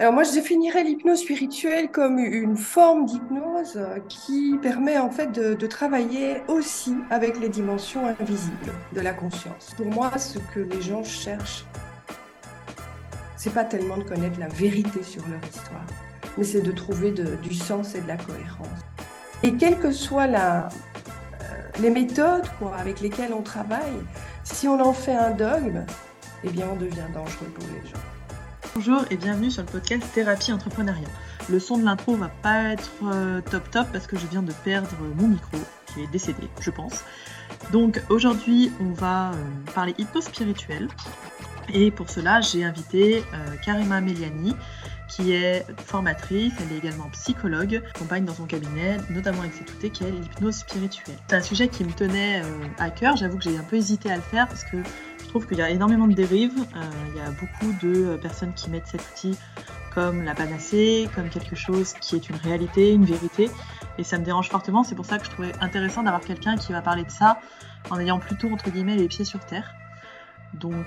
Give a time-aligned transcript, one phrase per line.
[0.00, 5.66] Alors moi, je définirais l'hypnose spirituelle comme une forme d'hypnose qui permet en fait de,
[5.66, 9.74] travailler aussi avec les dimensions invisibles de la conscience.
[9.76, 11.64] Pour moi, ce que les gens cherchent,
[13.36, 15.84] c'est pas tellement de connaître la vérité sur leur histoire,
[16.36, 18.78] mais c'est de trouver du sens et de la cohérence.
[19.42, 21.44] Et quelles que soient la, euh,
[21.80, 22.46] les méthodes
[22.78, 23.98] avec lesquelles on travaille,
[24.44, 25.84] si on en fait un dogme,
[26.44, 28.17] eh bien on devient dangereux pour les gens.
[28.78, 31.08] Bonjour et bienvenue sur le podcast Thérapie Entrepreneuriat.
[31.50, 34.52] Le son de l'intro va pas être euh, top top parce que je viens de
[34.52, 37.02] perdre mon micro qui est décédé, je pense.
[37.72, 39.34] Donc aujourd'hui, on va euh,
[39.74, 40.86] parler hypnose spirituelle.
[41.74, 44.54] Et pour cela, j'ai invité euh, Karima Meliani,
[45.08, 49.90] qui est formatrice, elle est également psychologue, accompagne dans son cabinet, notamment avec cet outil
[49.90, 51.16] qui est l'hypnose spirituelle.
[51.26, 52.42] C'est un sujet qui me tenait
[52.78, 54.76] à cœur, j'avoue que j'ai un peu hésité à le faire parce que
[55.28, 56.58] je trouve qu'il y a énormément de dérives.
[56.74, 59.36] Euh, il y a beaucoup de personnes qui mettent cet outil
[59.94, 63.50] comme la panacée, comme quelque chose qui est une réalité, une vérité.
[63.98, 64.84] Et ça me dérange fortement.
[64.84, 67.40] C'est pour ça que je trouvais intéressant d'avoir quelqu'un qui va parler de ça
[67.90, 69.74] en ayant plutôt, entre guillemets, les pieds sur terre.
[70.54, 70.86] Donc,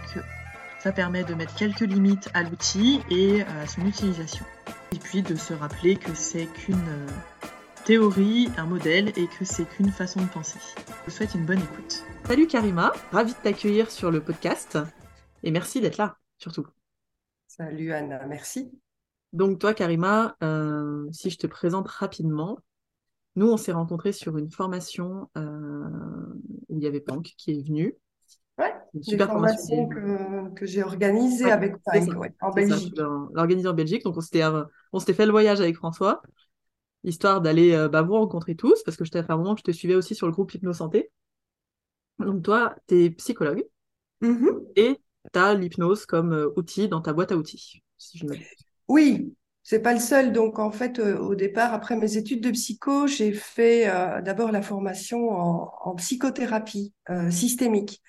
[0.80, 4.44] ça permet de mettre quelques limites à l'outil et à son utilisation.
[4.92, 7.08] Et puis de se rappeler que c'est qu'une euh,
[7.92, 10.58] théorie, un modèle et que c'est qu'une façon de penser.
[10.78, 12.06] Je vous souhaite une bonne écoute.
[12.26, 14.80] Salut Karima, ravi de t'accueillir sur le podcast
[15.44, 16.66] et merci d'être là surtout.
[17.48, 18.72] Salut Anna, merci.
[19.34, 22.60] Donc toi Karima, euh, si je te présente rapidement,
[23.36, 25.90] nous on s'est rencontrés sur une formation euh,
[26.70, 27.98] où il y avait Pank qui est venu.
[28.58, 29.90] Ouais, une super formation,
[30.56, 32.08] que, j'ai organisée avec Pank
[32.40, 32.96] en Belgique.
[33.34, 34.46] L'organiser en Belgique, donc on s'était
[34.94, 36.22] on s'était fait le voyage avec François
[37.04, 39.62] histoire d'aller euh, bah, vous rencontrer tous, parce que je t'ai fait un moment que
[39.62, 41.12] je te suivais aussi sur le groupe Hypnosanté.
[42.20, 43.64] Donc toi, tu es psychologue
[44.22, 44.72] mm-hmm.
[44.76, 45.00] et
[45.34, 48.36] tu as l'hypnose comme euh, outil dans ta boîte à outils, si je me
[48.88, 50.32] Oui, c'est pas le seul.
[50.32, 53.86] Donc en fait, euh, au départ, après mes études de psycho, j'ai fait
[54.24, 56.94] d'abord la formation en, psychothérapie
[57.30, 58.02] systémique.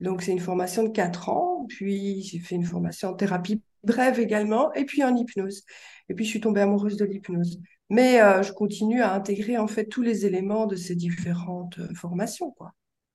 [0.00, 4.20] Donc c'est une formation de 4 ans, puis j'ai fait une formation en thérapie brève
[4.20, 5.62] également, et puis en hypnose.
[6.08, 7.60] Et puis je suis tombée amoureuse de l'hypnose.
[7.88, 11.94] Mais euh, je continue à intégrer en fait tous les éléments de ces différentes euh,
[11.94, 12.50] formations.
[12.52, 12.72] Quoi.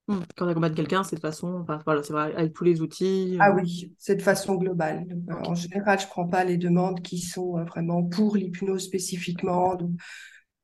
[0.07, 0.19] Mmh.
[0.35, 3.37] Quand on accompagne quelqu'un, c'est de façon, enfin, voilà, c'est avec tous les outils.
[3.39, 3.55] Ah euh.
[3.55, 5.05] oui, c'est de façon globale.
[5.45, 9.75] En général, je ne prends pas les demandes qui sont vraiment pour l'hypnose spécifiquement.
[9.75, 9.91] Donc,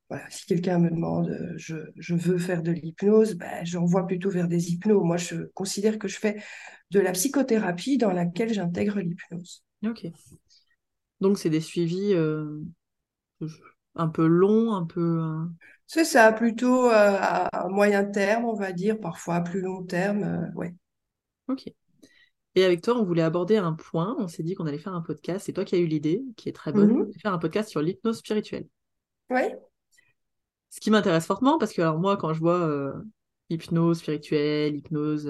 [0.09, 4.47] voilà, si quelqu'un me demande je, je, veux faire de l'hypnose, ben, j'envoie plutôt vers
[4.47, 5.03] des hypnos.
[5.03, 6.41] Moi, je considère que je fais
[6.91, 9.65] de la psychothérapie dans laquelle j'intègre l'hypnose.
[9.85, 10.07] Ok.
[11.19, 12.13] Donc, c'est des suivis
[13.97, 15.21] un peu long, un peu.
[15.21, 15.45] Euh,
[15.87, 20.23] C'est ça, plutôt euh, à moyen terme, on va dire, parfois à plus long terme,
[20.23, 20.73] euh, ouais.
[21.47, 21.71] Ok.
[22.55, 24.15] Et avec toi, on voulait aborder un point.
[24.19, 25.45] On s'est dit qu'on allait faire un podcast.
[25.45, 27.81] C'est toi qui as eu l'idée, qui est très bonne, mm faire un podcast sur
[27.81, 28.67] l'hypnose spirituelle.
[29.29, 29.43] Oui.
[30.69, 32.93] Ce qui m'intéresse fortement, parce que alors moi, quand je vois
[33.49, 35.29] hypnose spirituelle, hypnose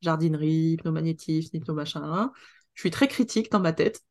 [0.00, 2.32] jardinerie, hypnomagnétisme, hypnomachin,
[2.74, 4.02] je suis très critique dans ma tête.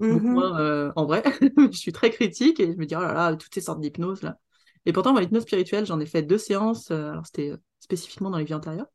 [0.00, 1.22] Mmh euh, en vrai,
[1.72, 4.22] je suis très critique et je me dis, oh là là, toutes ces sortes d'hypnose
[4.22, 4.38] là.
[4.86, 8.30] Et pourtant, moi, l'hypnose spirituelle, j'en ai fait deux séances, euh, alors c'était euh, spécifiquement
[8.30, 8.86] dans les vies antérieures.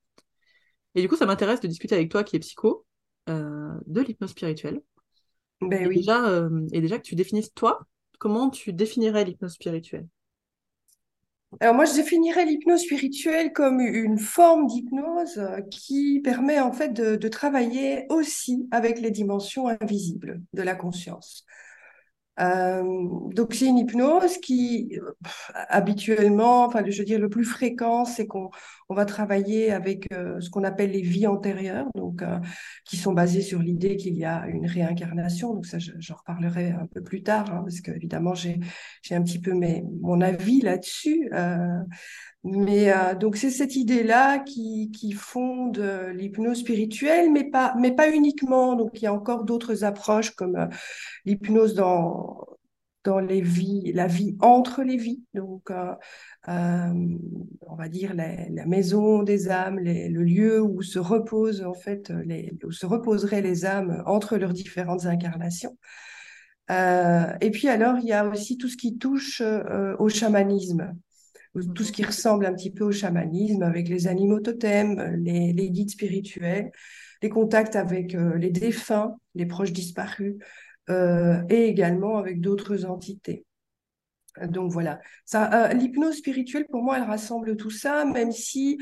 [0.96, 2.86] Et du coup, ça m'intéresse de discuter avec toi qui es psycho
[3.28, 4.82] de l'hypnose spirituelle.
[5.62, 5.96] Ben et, oui.
[5.98, 7.86] déjà, et déjà que tu définisses toi,
[8.20, 10.08] comment tu définirais l'hypnose spirituelle?
[11.60, 17.16] Alors moi, je définirais l'hypnose spirituelle comme une forme d'hypnose qui permet en fait de,
[17.16, 21.46] de, travailler aussi avec les dimensions invisibles de la conscience.
[22.40, 22.84] Euh,
[23.34, 25.00] donc c'est une hypnose qui
[25.70, 28.50] habituellement, enfin je veux dire le plus fréquent, c'est qu'on
[28.90, 32.40] on va travailler avec euh, ce qu'on appelle les vies antérieures, donc euh,
[32.86, 35.54] qui sont basées sur l'idée qu'il y a une réincarnation.
[35.54, 38.60] Donc ça, j'en reparlerai un peu plus tard, hein, parce que évidemment j'ai
[39.02, 41.30] j'ai un petit peu mes, mon avis là-dessus.
[42.46, 45.80] Mais donc c'est cette idée-là qui fonde
[46.14, 48.76] l'hypnose spirituelle, mais pas uniquement.
[48.76, 50.70] Donc il y a encore d'autres approches comme
[51.26, 52.46] l'hypnose dans,
[53.28, 55.94] les vies, la vie entre les vies, donc euh,
[56.48, 56.94] euh,
[57.62, 62.12] on va dire la, maison des âmes, le lieu où se reposent en fait,
[62.64, 65.78] où se reposeraient les âmes entre leurs différentes incarnations.
[66.72, 69.42] Euh, et puis alors il y a aussi tout ce qui touche
[70.00, 70.96] au chamanisme,
[71.74, 75.70] tout ce qui ressemble un petit peu au chamanisme avec les animaux totems, les, les
[75.70, 76.72] guides spirituels,
[77.22, 80.36] les contacts avec les défunts, les proches disparus,
[80.90, 83.46] euh, et également avec d'autres entités.
[84.44, 88.78] Donc voilà, ça, euh, l'hypnose spirituelle, pour moi, elle rassemble tout ça, même si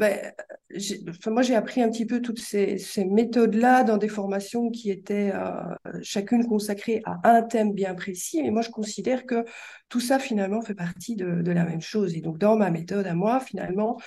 [0.00, 5.32] enfin, moi, j'ai appris un petit peu toutes ces, méthodes-là dans des formations qui étaient
[5.34, 8.38] euh, chacune consacrée à un thème bien précis.
[8.38, 9.44] Et moi, je considère que
[9.88, 12.14] tout ça, finalement, fait partie de, la même chose.
[12.16, 13.98] Et donc, dans ma méthode à moi, finalement,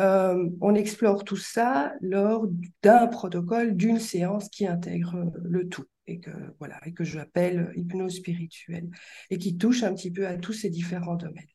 [0.00, 2.46] euh, on explore tout ça lors
[2.82, 8.16] d'un protocole, d'une séance qui intègre le tout et que voilà et que j'appelle hypnose
[8.16, 8.88] spirituelle
[9.30, 11.53] et qui touche un petit peu à tous ces différents domaines-là.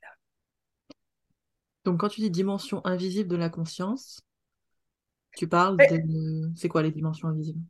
[1.89, 4.21] Donc, quand tu dis dimension invisible de la conscience,
[5.35, 6.51] tu parles de...
[6.55, 7.63] C'est quoi les dimensions invisibles?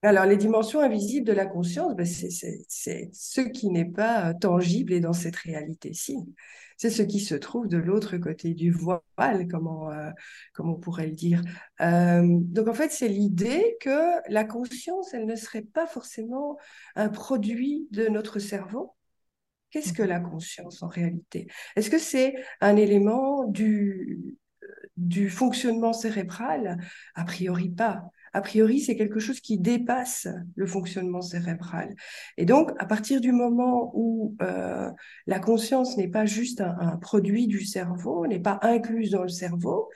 [0.00, 4.94] Alors, les dimensions invisibles de la conscience, ben c'est ce qui n'est pas euh, tangible
[4.94, 6.16] et dans cette réalité-ci.
[6.78, 10.10] C'est ce qui se trouve de l'autre côté du voile, comment, euh,
[10.58, 11.42] on pourrait le dire.
[11.82, 16.56] Euh, donc, en fait, c'est l'idée que la conscience, elle ne serait pas forcément
[16.96, 18.94] un produit de notre cerveau,
[19.72, 20.08] Qu'est-ce que mhm.
[20.08, 21.48] la conscience en réalité?
[21.74, 24.36] Est-ce que c'est un élément du,
[24.96, 26.78] du fonctionnement cérébral?
[27.14, 28.04] A priori pas.
[28.34, 31.94] A priori, c'est quelque chose qui dépasse le fonctionnement cérébral.
[32.38, 34.90] Et donc, à partir du moment où euh,
[35.26, 39.90] la conscience n'est pas juste un, produit du cerveau, n'est pas incluse dans le cerveau,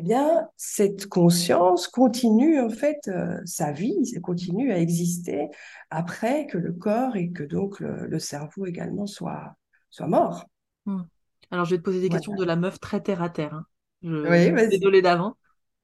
[0.00, 5.48] eh bien, cette conscience continue en fait euh, sa vie, elle continue à exister
[5.90, 9.56] après que le corps et que donc le, cerveau également soit,
[9.90, 10.46] soit mort.
[10.86, 11.02] Hmm.
[11.50, 13.52] Alors, je vais te poser des questions de la meuf très terre à terre.
[13.52, 13.66] Hein.
[14.02, 15.36] Je, désolée d'avant.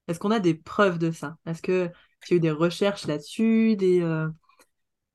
[0.09, 1.37] Est-ce qu'on a des preuves de ça?
[1.45, 1.91] Est-ce que
[2.25, 4.29] tu as eu des recherches là-dessus, des, euh,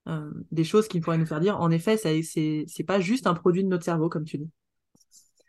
[0.10, 3.64] euh, des choses qui pourraient nous faire dire, en effet, c'est pas juste un produit
[3.64, 4.52] de notre cerveau, comme tu dis?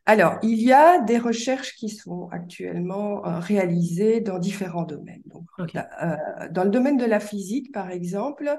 [0.04, 5.22] Alors, il y a des recherches qui sont actuellement euh, réalisées dans différents domaines.
[5.60, 6.16] Euh,
[6.50, 8.56] dans le domaine de la physique, par exemple,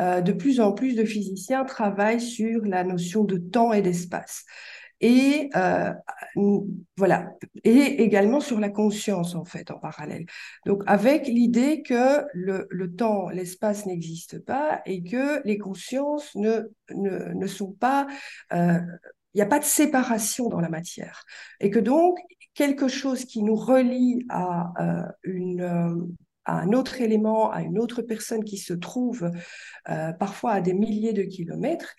[0.00, 4.44] euh, de plus en plus de physiciens travaillent sur la notion de temps et d'espace.
[5.02, 5.48] Et
[6.98, 7.30] voilà,
[7.64, 10.26] et également sur la conscience en fait en parallèle.
[10.66, 16.70] Donc avec l'idée que le, le temps, l'espace n'existe pas et que les consciences ne,
[16.94, 18.08] ne, ne sont pas
[19.34, 21.24] il n'y a pas de séparation dans la matière.
[21.60, 22.18] Et que donc,
[22.54, 25.94] quelque chose qui nous relie à, euh, une, euh,
[26.44, 29.30] à un autre élément, à une autre personne qui se trouve
[29.88, 31.94] euh, parfois à des milliers de kilomètres,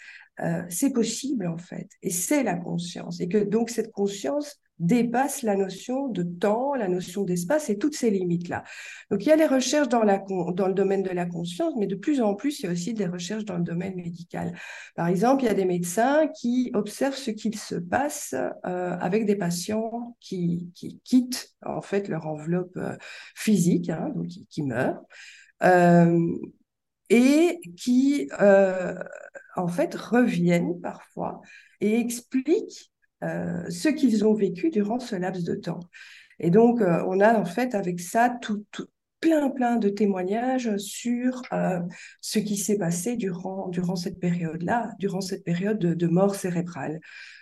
[0.69, 1.87] c'est possible en fait.
[2.01, 3.21] Et c'est la conscience.
[3.21, 7.95] Et que donc cette conscience dépasse la notion de temps, la notion d'espace et toutes
[7.95, 8.63] ces limites-là.
[9.11, 12.19] Donc il y a les recherches dans, le domaine de la conscience, mais de plus
[12.19, 14.57] en plus, il y a aussi des recherches dans le domaine médical.
[14.95, 18.33] Par exemple, il y a des médecins qui observent ce qu'il se passe
[18.65, 22.97] euh, avec des patients qui, qui, quittent en fait leur enveloppe euh,
[23.35, 25.01] physique, hein, donc qui, meurent.
[25.63, 26.27] Euh,
[27.09, 28.29] et qui,
[29.55, 31.41] en fait, reviennent parfois
[31.81, 32.90] et expliquent
[33.23, 35.79] euh, ce qu'ils ont vécu durant ce laps de temps.
[36.39, 38.65] Et donc, euh, on a en fait avec ça tout,
[39.19, 41.79] plein, plein de témoignages sur euh,
[42.19, 46.99] ce qui s'est passé durant, durant cette période-là, durant cette période de, mort cérébrale,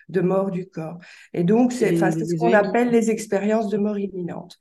[0.10, 1.00] de mort du corps.
[1.34, 4.60] Et donc, c'est ce qu'on appelle les expériences de mort imminente.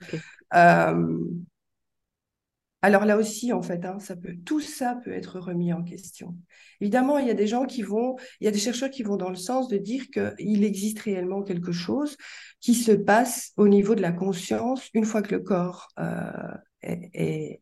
[2.81, 6.37] Alors là aussi, en fait, hein, ça peut, tout ça peut être remis en question.
[6.81, 9.17] Évidemment, il y a des gens qui vont, il y a des chercheurs qui vont
[9.17, 12.17] dans le sens de dire qu'il existe réellement quelque chose
[12.61, 16.31] qui se passe au niveau de la conscience une fois que le corps euh,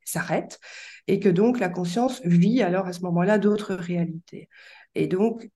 [0.05, 0.61] s'arrête
[1.07, 4.51] et que donc la conscience vit alors à ce moment-là d'autres réalités.
[4.95, 5.49] Et donc,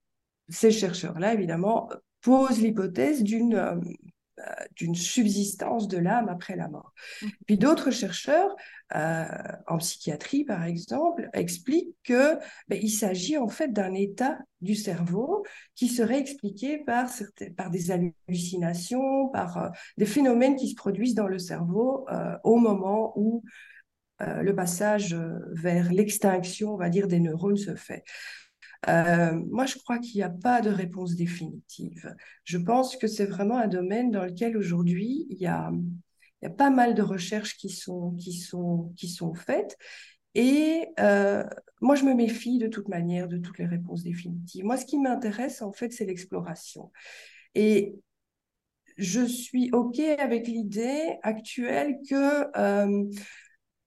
[0.48, 1.90] ces chercheurs-là, évidemment,
[2.22, 3.76] posent l'hypothèse d'une euh,
[4.76, 6.92] d'une subsistance de l'âme après la mort.
[7.22, 7.26] Mmh.
[7.46, 8.54] Puis d'autres chercheurs,
[8.94, 9.24] euh,
[9.66, 12.36] en psychiatrie par exemple, expliquent que
[12.68, 15.44] ben, il s'agit en fait d'un état du cerveau
[15.74, 17.08] qui serait expliqué par,
[17.56, 22.06] par des hallucinations, par euh, des phénomènes qui se produisent dans le cerveau
[22.44, 23.42] au moment où
[24.20, 25.16] le passage
[25.52, 28.04] vers l'extinction, on va dire, des neurones se fait.
[28.88, 32.14] Euh, moi, je crois qu'il n'y a pas de réponse définitive.
[32.44, 35.70] Je pense que c'est vraiment un domaine dans lequel aujourd'hui, il y a,
[36.56, 38.16] pas mal de recherches qui sont,
[39.34, 39.76] faites.
[40.34, 41.44] Et euh,
[41.80, 44.64] moi, je me méfie de toute manière de toutes les réponses définitives.
[44.64, 46.90] Moi, ce qui m'intéresse, en fait, c'est l'exploration.
[47.54, 47.94] Et
[48.96, 53.04] je suis OK avec l'idée actuelle que euh,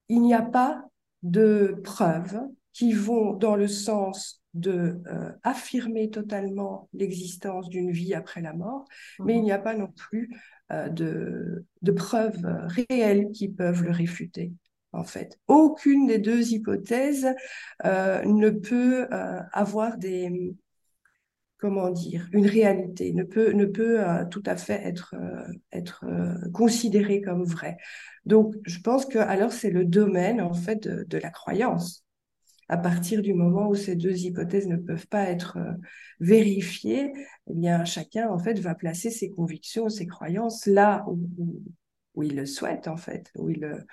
[0.10, 0.84] n'y a pas
[1.24, 2.40] de preuves
[2.74, 8.86] qui vont dans le sens de euh, affirmer totalement l'existence d'une vie après la mort,
[9.20, 9.44] mais il mhm.
[9.44, 10.30] n'y a pas non plus
[10.72, 14.54] euh, de, de, preuves réelles qui peuvent le réfuter.
[14.92, 17.34] En fait, aucune des deux hypothèses
[17.84, 19.08] euh, ne peut
[19.52, 20.56] avoir des
[21.58, 25.16] comment dire, une réalité, ne peut, ne peut tout à fait être,
[25.72, 26.06] être
[26.52, 27.78] considéré comme vrai.
[28.26, 32.04] Donc, je pense que alors c'est le domaine en fait de, la croyance.
[32.70, 35.58] À partir du moment où ces deux hypothèses ne peuvent pas être
[36.20, 37.12] vérifiées,
[37.48, 41.20] eh bien chacun en fait va placer ses convictions, ses croyances là où,
[42.16, 43.86] où, il le souhaite en fait, où il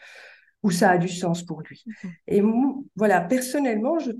[0.62, 1.84] où ça a du sens pour lui.
[1.86, 2.10] Mm-hmm.
[2.28, 2.42] Et
[2.94, 4.12] voilà, personnellement, je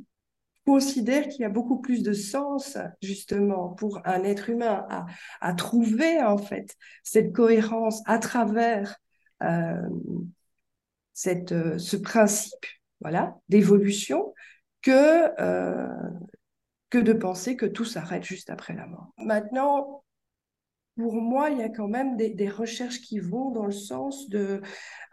[0.67, 5.07] considère qu'il y a beaucoup plus de sens justement pour un être humain à,
[5.41, 8.97] à trouver en fait cette cohérence à travers
[9.43, 9.89] euh,
[11.13, 12.67] cette, euh, ce principe
[13.01, 14.35] voilà, d'évolution
[14.83, 15.89] que, euh,
[16.91, 19.13] que de penser que tout s'arrête juste après la mort.
[19.19, 20.03] Maintenant,
[20.97, 24.61] pour moi, il y a quand même des, recherches qui vont dans le sens de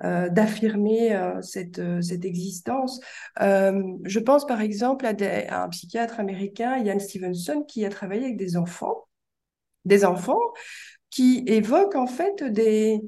[0.01, 2.99] d'affirmer cette, cette existence.
[3.39, 8.37] je pense par exemple à, à, un psychiatre américain, Ian Stevenson, qui a travaillé avec
[8.37, 9.07] des enfants,
[9.85, 10.41] des enfants
[11.09, 13.01] qui évoquent en fait des,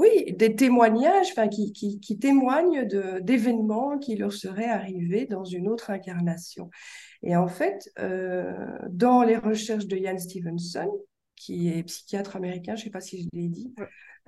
[0.00, 2.86] oui, des témoignages, enfin, qui, qui, qui témoignent
[3.20, 6.70] d'événements qui leur seraient arrivés dans une autre incarnation.
[7.22, 10.90] Et en fait, euh, dans les recherches de Ian Stevenson,
[11.36, 13.74] qui est psychiatre américain, je ne sais pas si je l'ai dit,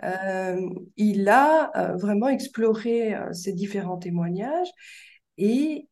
[0.05, 0.61] euh,
[0.99, 4.71] il a euh, vraiment exploré ces différents témoignages
[5.39, 5.89] et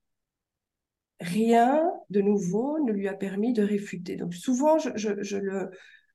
[1.20, 4.16] rien de nouveau ne lui a permis de réfuter.
[4.16, 5.70] Donc souvent, je, je, je le,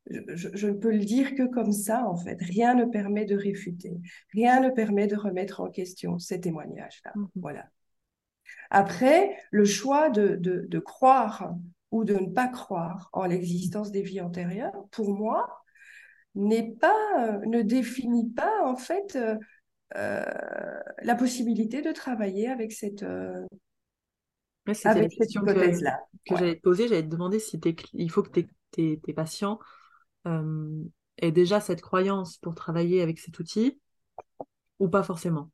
[0.09, 2.38] je, ne peux le dire que comme ça, en fait.
[2.41, 3.97] Rien ne permet de réfuter,
[4.33, 7.12] rien ne permet de remettre en question ces témoignages-là.
[7.15, 7.27] Mhm.
[7.35, 7.65] Voilà.
[8.69, 11.55] Après, le choix de, de, croire
[11.91, 15.63] ou de ne pas croire en l'existence des vies antérieures, pour moi,
[16.35, 19.38] n'est pas, ne définit pas en fait euh,
[19.95, 20.24] euh,
[21.01, 23.45] la possibilité de travailler avec cette, euh,
[24.83, 26.00] avec cette hypothèse-là.
[26.27, 27.59] Que, j'allais te poser, j'allais te demander si
[27.93, 29.59] il faut que tes, tes patients
[30.25, 30.84] euh,
[31.17, 33.79] est déjà cette croyance pour travailler avec cet outil
[34.79, 35.51] ou pas forcément?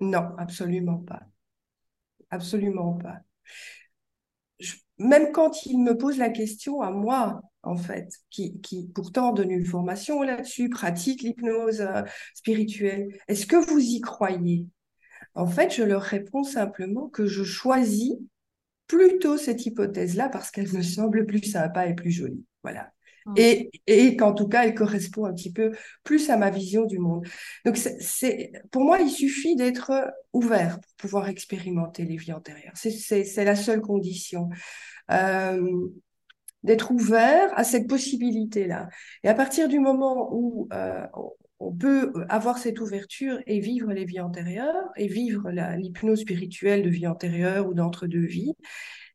[0.00, 1.22] Non, absolument pas.
[2.30, 3.20] Absolument pas.
[4.98, 9.50] même quand il me pose la question à moi, en fait, qui, qui pourtant donne
[9.50, 12.02] une formation là-dessus, pratique l'hypnose euh,
[12.34, 14.66] spirituelle, est-ce que vous y croyez?
[15.34, 18.14] En fait, je leur réponds simplement que je choisis
[18.86, 22.44] plutôt cette hypothèse-là parce qu'elle me semble plus sympa et plus jolie.
[22.62, 22.92] Voilà.
[23.36, 25.72] Et, et qu'en tout cas, elle correspond un petit peu
[26.04, 27.26] plus à ma vision du monde.
[27.64, 29.92] Donc, c'est, pour moi, il suffit d'être
[30.32, 32.74] ouvert pour pouvoir expérimenter les vies antérieures.
[32.74, 34.48] C'est la seule condition.
[35.10, 35.88] Euh,
[36.64, 38.88] d'être ouvert à cette possibilité-là.
[39.22, 41.06] Et à partir du moment où euh,
[41.60, 46.90] on peut avoir cette ouverture et vivre les vies antérieures et vivre l'hypnose spirituelle de
[46.90, 48.54] vie antérieure ou d'entre-deux vies,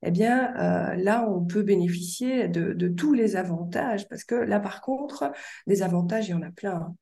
[0.05, 4.81] eh bien euh, là, on peut bénéficier de, tous les avantages, parce que là, par
[4.81, 5.31] contre,
[5.67, 6.95] des avantages, il y en a plein.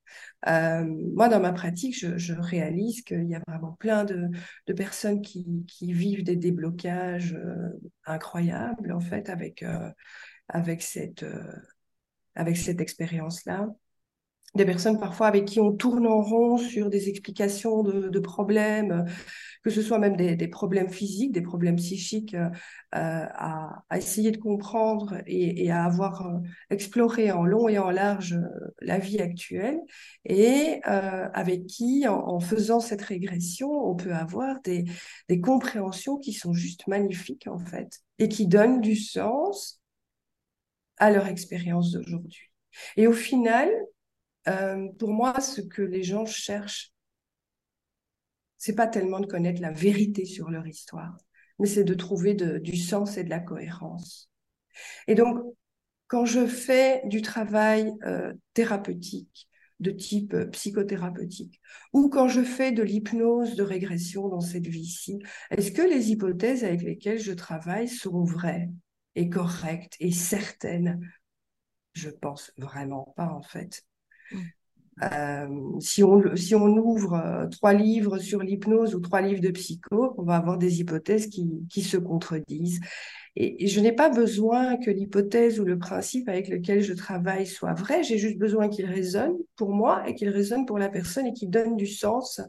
[0.48, 4.30] Euh, moi, dans ma pratique, je, réalise qu'il y a vraiment plein de,
[4.74, 7.70] personnes qui, vivent des déblocages euh,
[8.06, 9.64] incroyables, en fait, avec,
[10.82, 11.24] cette
[12.82, 13.68] expérience-là
[14.54, 19.06] des personnes parfois avec qui on tourne en rond sur des explications de, problèmes,
[19.64, 22.50] que ce soit même des, problèmes physiques, des problèmes psychiques, euh,
[22.92, 26.40] à, essayer de comprendre et, à avoir euh,
[26.70, 29.80] exploré en long et en large euh, la vie actuelle,
[30.26, 34.84] et avec qui, en, faisant cette régression, on peut avoir des,
[35.30, 39.82] des compréhensions qui sont juste magnifiques en fait, et qui donnent du sens
[40.98, 42.52] à leur expérience d'aujourd'hui.
[42.98, 43.70] Et au final,
[44.48, 46.94] euh, pour moi, ce que les gens cherchent,
[48.58, 51.18] c'est pas tellement de connaître la vérité sur leur histoire,
[51.60, 54.30] mais c'est de trouver du sens et de la cohérence.
[55.08, 55.40] Et donc,
[56.08, 59.48] quand je fais du travail euh, thérapeutique,
[59.80, 61.60] de type euh, psychothérapeutique,
[61.92, 65.20] ou quand je fais de l'hypnose de régression dans cette vie-ci,
[65.50, 68.70] est-ce que les hypothèses avec lesquelles je travaille sont vraies
[69.16, 71.00] et correctes et certaines?
[71.94, 73.84] Je pense vraiment pas en fait.
[75.04, 79.50] Euh, si, on, si on ouvre euh, trois livres sur l'hypnose ou trois livres de
[79.50, 82.80] psycho, on va avoir des hypothèses qui, qui se contredisent.
[83.36, 87.74] Et, je n'ai pas besoin que l'hypothèse ou le principe avec lequel je travaille soit
[87.74, 91.34] vrai, j'ai juste besoin qu'il résonne pour moi et qu'il résonne pour la personne et
[91.34, 92.42] qu'il donne du sens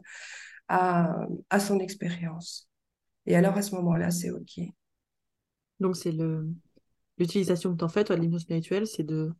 [0.67, 1.15] à,
[1.49, 2.69] à son expérience.
[3.25, 4.59] Et alors à ce moment-là, c'est OK.
[5.79, 6.13] Donc c'est
[7.17, 9.33] l'utilisation que tu en fais, de l'hypnose spirituelle, c'est de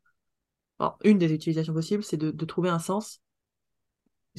[1.03, 3.21] une des utilisations possibles, c'est de, trouver un sens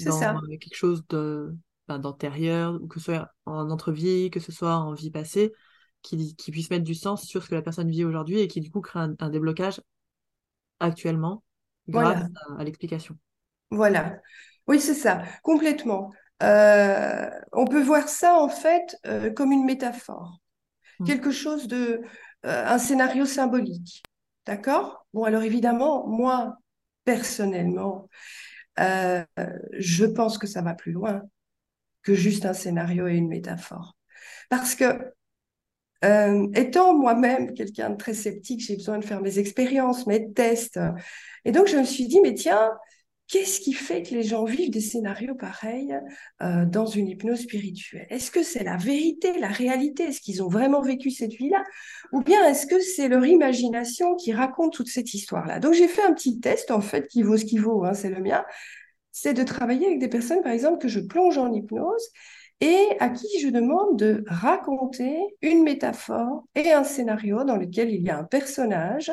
[0.05, 0.35] dans ça.
[0.61, 1.55] quelque chose de
[1.89, 5.53] ben, d'antérieur, que ce soit en entrevie, que ce soit en vie passée,
[6.03, 8.61] qui, qui puisse mettre du sens sur ce que la personne vit aujourd'hui et qui
[8.61, 9.81] du coup crée un, déblocage
[10.81, 11.43] actuellement
[11.89, 12.25] grâce
[12.59, 13.17] à, l'explication.
[13.71, 14.19] Voilà.
[14.67, 16.13] Oui, c'est ça, complètement.
[16.43, 20.41] Euh, on peut voir ça en fait euh, comme une métaphore,
[20.99, 21.05] mmh.
[21.05, 22.01] quelque chose de,
[22.45, 24.03] euh, un scénario symbolique.
[24.47, 25.07] D'accord?
[25.15, 26.59] Bon, alors évidemment, moi,
[27.05, 28.09] personnellement,
[28.79, 31.23] je pense que ça va plus loin
[32.03, 33.97] que juste un scénario et une métaphore.
[34.51, 35.13] Parce que
[36.05, 40.79] euh, étant moi-même quelqu'un de très sceptique, j'ai besoin de faire mes expériences, mes tests.
[41.45, 42.71] Et donc, je me suis dit, mais tiens,
[43.29, 45.97] qu'est-ce qui fait que les gens vivent des scénarios pareils
[46.43, 48.07] euh, dans une hypnose spirituelle?
[48.11, 50.05] Est-ce que c'est la vérité, la réalité?
[50.05, 51.63] Est-ce qu'ils ont vraiment vécu cette vie-là?
[52.13, 55.61] Ou bien est-ce que c'est leur imagination qui raconte toute cette histoire-là?
[55.61, 58.11] Donc, j'ai fait un petit test, en fait, qui vaut ce qui vaut, hein, c'est
[58.11, 58.45] le mien.
[59.13, 62.11] C'est de travailler avec des personnes, par exemple, que je plonge en hypnose
[62.61, 68.03] et à qui je demande de raconter une métaphore et un scénario dans lequel il
[68.03, 69.13] y a un personnage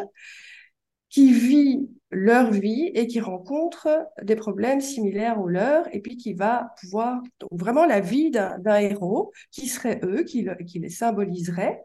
[1.12, 3.88] qui vit leur vie et qui rencontre
[4.24, 8.78] des problèmes similaires aux leurs et puis qui va pouvoir, donc vraiment la vie d'un
[8.78, 10.44] héros qui serait eux, qui,
[10.80, 11.82] les symboliserait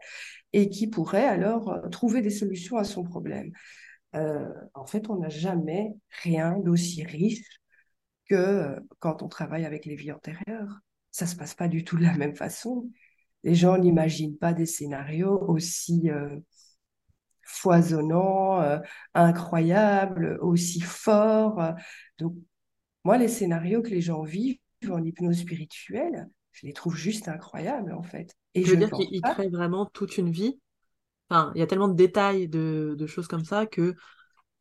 [0.53, 3.51] et qui pourrait alors euh, trouver des solutions à son problème.
[4.15, 5.93] Euh, en fait, on n'a jamais
[6.23, 7.59] rien d'aussi riche
[8.29, 10.79] que euh, quand on travaille avec les vies antérieures
[11.17, 12.91] ça se passe pas du tout de la même façon.
[13.43, 16.11] Les gens n'imaginent pas des scénarios aussi
[17.47, 18.77] foisonnants, euh,
[19.13, 21.73] incroyables, aussi forts.
[22.19, 22.35] Donc,
[23.03, 27.93] moi, les scénarios que les gens vivent en hypnose spirituelle, je les trouve juste incroyables,
[27.93, 28.35] en fait.
[28.53, 30.59] Et je veux dire qu'ils créent vraiment toute une vie.
[31.29, 33.95] Enfin, il y a tellement de détails, de, choses comme ça, que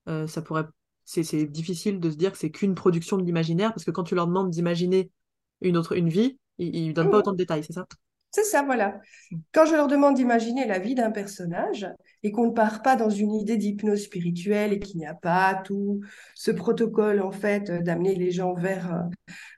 [0.09, 0.65] euh, ça pourrait
[1.07, 4.17] c'est difficile de se dire que c'est qu'une production de l'imaginaire, parce que quand tu
[4.17, 5.13] leur demandes d'imaginer
[5.61, 7.87] une autre une vie, ils ne donnent pas autant de détails, c'est ça?
[8.33, 9.01] C'est ça, voilà.
[9.31, 9.37] Mm.
[9.53, 11.87] Quand je leur demande d'imaginer la vie d'un personnage
[12.27, 15.55] et qu'on ne part pas dans une idée d'hypnose spirituelle et qu'il n'y a pas
[15.55, 16.01] tout
[16.35, 19.03] ce protocole, en fait, d'amener les gens vers euh,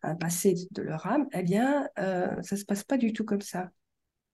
[0.03, 3.25] un passé de leur âme, eh bien, euh, ça ne se passe pas du tout
[3.25, 3.71] comme ça.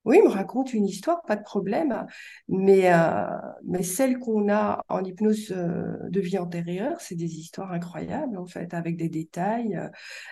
[0.05, 2.05] Oui, il me raconte une histoire, pas de problème,
[2.49, 3.25] mais, euh,
[3.65, 8.75] mais celle qu'on a en hypnose de vie antérieure, c'est des histoires incroyables, en fait,
[8.75, 9.79] avec des détails,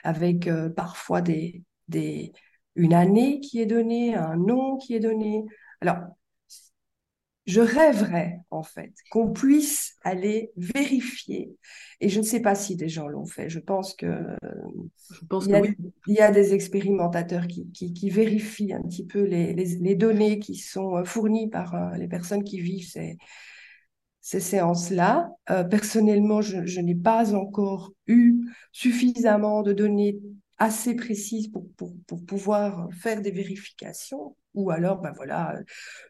[0.02, 1.62] avec parfois des,
[2.74, 5.44] une année qui est donnée, un nom qui est donné.
[5.80, 5.98] Alors,
[7.46, 11.56] je rêverais en fait qu'on puisse aller vérifier.
[12.00, 13.48] Et je ne sais pas si des gens l'ont fait.
[13.48, 14.06] Je pense que
[15.10, 15.62] je pense il, y a,
[16.06, 20.56] il y a des expérimentateurs qui, qui, vérifient un petit peu les, les, données qui
[20.56, 23.18] sont fournies par euh, les personnes qui vivent ces,
[24.20, 25.30] ces séances-là.
[25.50, 30.18] Euh, personnellement, je, je n'ai pas encore eu suffisamment de données
[30.62, 34.36] assez précises pour, pour, pour, pouvoir faire des vérifications.
[34.54, 35.58] Ou alors, ben voilà,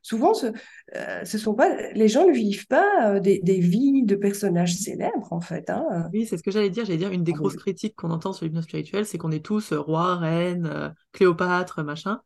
[0.03, 0.49] souvent, ce,
[0.97, 4.75] euh, ce sont pas, les gens ne vivent pas euh, des, des, vies de personnages
[4.75, 5.71] célèbres, en fait.
[5.71, 6.11] Hein.
[6.13, 6.85] Oui, c'est ce que j'allais dire.
[6.85, 9.45] J'allais dire, une des ah grosses critiques qu'on entend sur l'hypnose spirituelle, c'est qu'on est
[9.45, 12.21] tous euh, rois, reines, Cléopâtre, machin.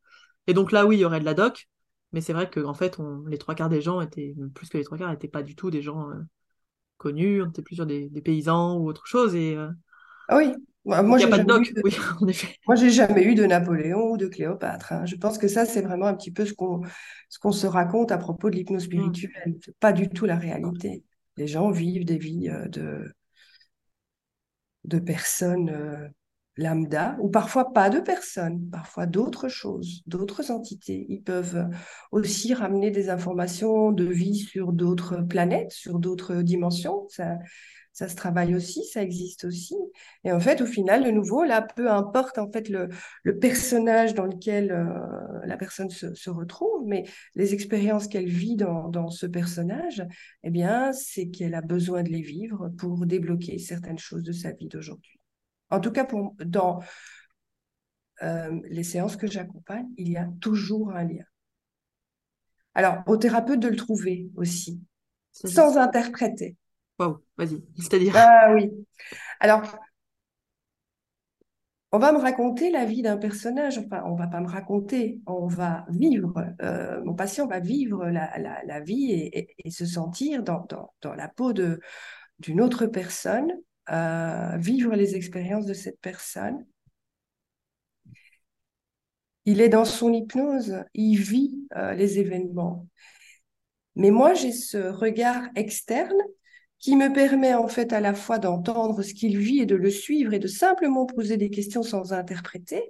[0.48, 1.68] Et donc là, oui, il y aurait de la doc,
[2.12, 4.78] mais c'est vrai que en fait, on, les trois quarts des gens étaient, plus que
[4.78, 6.08] les trois quarts, n'étaient pas du tout des gens
[6.96, 9.34] connus, on était plus sur des, des, paysans ou autre chose.
[9.34, 9.56] Et,
[10.28, 10.54] ah oui,
[10.86, 12.56] moi, j'ai pas de oui, en effet.
[12.66, 14.92] Moi, j'ai jamais eu de Napoléon ou de Cléopâtre.
[14.92, 15.04] Hein.
[15.04, 16.82] Je pense que ça, c'est vraiment un petit peu ce qu'on
[17.28, 18.86] ce qu'on se raconte à propos de l'hypnose mmh.
[18.86, 19.56] spirituelle.
[19.64, 21.04] C'est pas du tout la réalité.
[21.36, 23.12] Les gens vivent des vies euh, de
[24.84, 26.08] de personnes euh,
[26.56, 31.04] lambda, ou parfois pas de personnes, parfois d'autres choses, d'autres entités.
[31.08, 31.68] Ils peuvent
[32.12, 37.06] aussi ramener des informations de vie sur d'autres planètes, sur d'autres dimensions.
[37.10, 37.36] Ça,
[37.96, 39.74] ça se travaille aussi, ça existe aussi.
[40.22, 42.90] Et en fait, au final, de nouveau, là, peu importe en fait le,
[43.22, 47.04] le personnage dans lequel euh, la personne se, se, retrouve, mais
[47.36, 50.04] les expériences qu'elle vit dans, dans, ce personnage,
[50.42, 54.52] eh bien, c'est qu'elle a besoin de les vivre pour débloquer certaines choses de sa
[54.52, 55.18] vie d'aujourd'hui.
[55.70, 56.80] En tout cas, pour, dans
[58.22, 61.24] euh, les séances que j'accompagne, il y a toujours un lien.
[62.74, 64.82] Alors, au thérapeute de le trouver aussi,
[65.32, 66.58] sans interpréter.
[66.98, 68.70] Waouh, vas-y, c'est-à-dire Ah oui.
[69.40, 69.62] Alors,
[71.92, 73.78] on va me raconter la vie d'un personnage.
[73.78, 76.44] Enfin, on va pas me raconter, on va vivre.
[76.60, 80.66] Euh, mon patient va vivre la, vie et, se sentir dans,
[81.02, 83.50] la peau d'une autre personne,
[83.90, 86.66] euh, vivre les expériences de cette personne.
[89.44, 92.88] Il est dans son hypnose, il vit euh, les événements.
[93.94, 96.20] Mais moi, j'ai ce regard externe
[96.78, 99.90] qui me permet en fait à la fois d'entendre ce qu'il vit et de le
[99.90, 102.82] suivre et de simplement poser des questions sans interpréter,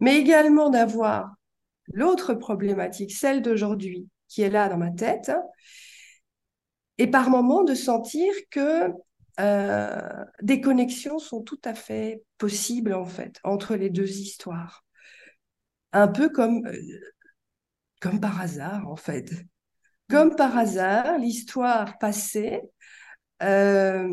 [0.00, 1.34] mais également d'avoir
[1.92, 5.32] l'autre problématique, celle d'aujourd'hui, qui est là dans ma tête,
[6.98, 8.88] et par moments de sentir que
[9.40, 14.84] euh, des connexions sont tout à fait possibles en fait entre les deux histoires.
[15.92, 17.00] Un peu comme, euh,
[18.00, 19.30] comme par hasard en fait.
[20.08, 22.62] Comme par hasard, l'histoire passée
[23.42, 24.08] euh,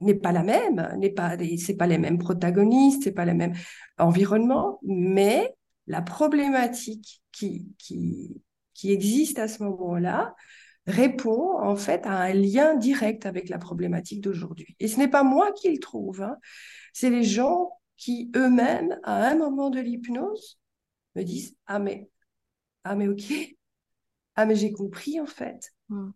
[0.00, 3.54] n'est pas la même, n'est pas, c'est pas les mêmes protagonistes, c'est pas le même
[3.98, 5.54] environnement, mais
[5.86, 8.42] la problématique qui, qui,
[8.74, 10.34] qui existe à ce moment-là
[10.86, 14.76] répond en fait à un lien direct avec la problématique d'aujourd'hui.
[14.78, 16.36] Et ce n'est pas moi qui le trouve, hein.
[16.92, 20.60] c'est les gens qui eux-mêmes, à un moment de l'hypnose,
[21.14, 22.08] me disent ah mais
[22.84, 23.32] ah mais ok,
[24.36, 26.10] ah mais j'ai compris en fait, hmm.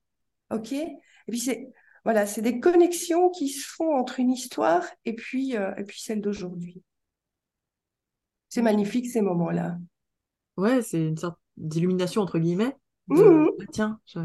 [0.50, 0.72] ok.
[0.72, 1.72] Et puis c'est
[2.04, 6.00] voilà, c'est des connexions qui se font entre une histoire et puis euh, et puis
[6.00, 6.82] celle d'aujourd'hui.
[8.48, 9.78] C'est magnifique ces moments-là.
[10.56, 12.76] Ouais, c'est une sorte d'illumination entre guillemets.
[13.08, 13.46] Mmh.
[13.60, 14.20] Ah, tiens, je...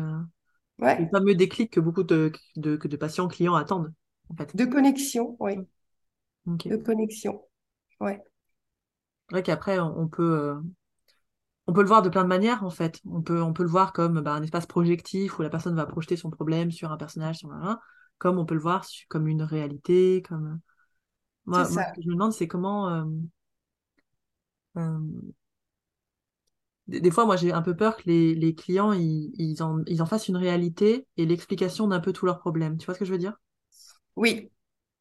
[0.79, 0.99] Ouais.
[0.99, 3.93] Le fameux déclic que beaucoup de, de, de, patients, clients attendent.
[4.29, 4.55] En fait.
[4.55, 5.55] De connexion, oui.
[6.45, 7.41] De connexion,
[8.01, 8.21] ouais.
[9.29, 10.61] C'est vrai qu'après, on peut, euh,
[11.67, 13.01] on peut le voir de plein de manières, en fait.
[13.05, 15.85] On peut, on peut le voir comme bah, un espace projectif où la personne va
[15.85, 17.79] projeter son problème sur un personnage, sur un,
[18.17, 20.21] comme on peut le voir comme une réalité.
[20.27, 20.59] Comme...
[21.45, 22.89] Moi, moi ce que je me demande, c'est comment...
[22.89, 23.05] Euh,
[24.77, 24.99] euh,
[26.87, 30.03] des fois, moi, j'ai un peu peur que les, les clients, ils, ils, en, ils,
[30.03, 32.77] en, fassent une réalité et l'explication d'un peu tous leurs problèmes.
[32.77, 33.33] Tu vois ce que je veux dire?
[34.15, 34.51] Oui.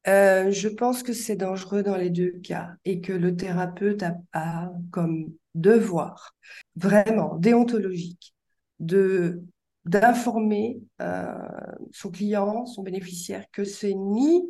[0.07, 4.71] Euh, je pense que c'est dangereux dans les deux cas et que le thérapeute a,
[4.91, 6.35] comme devoir,
[6.75, 8.35] vraiment déontologique,
[8.79, 9.41] de
[9.85, 11.31] d'informer euh,
[11.91, 14.41] son client, son bénéficiaire, que c'est ni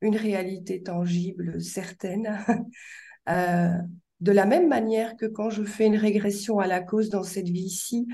[0.00, 2.38] une réalité tangible, certaine,
[3.28, 3.76] euh,
[4.20, 7.48] de la même manière que quand je fais une régression à la cause dans cette
[7.48, 8.06] vie-ci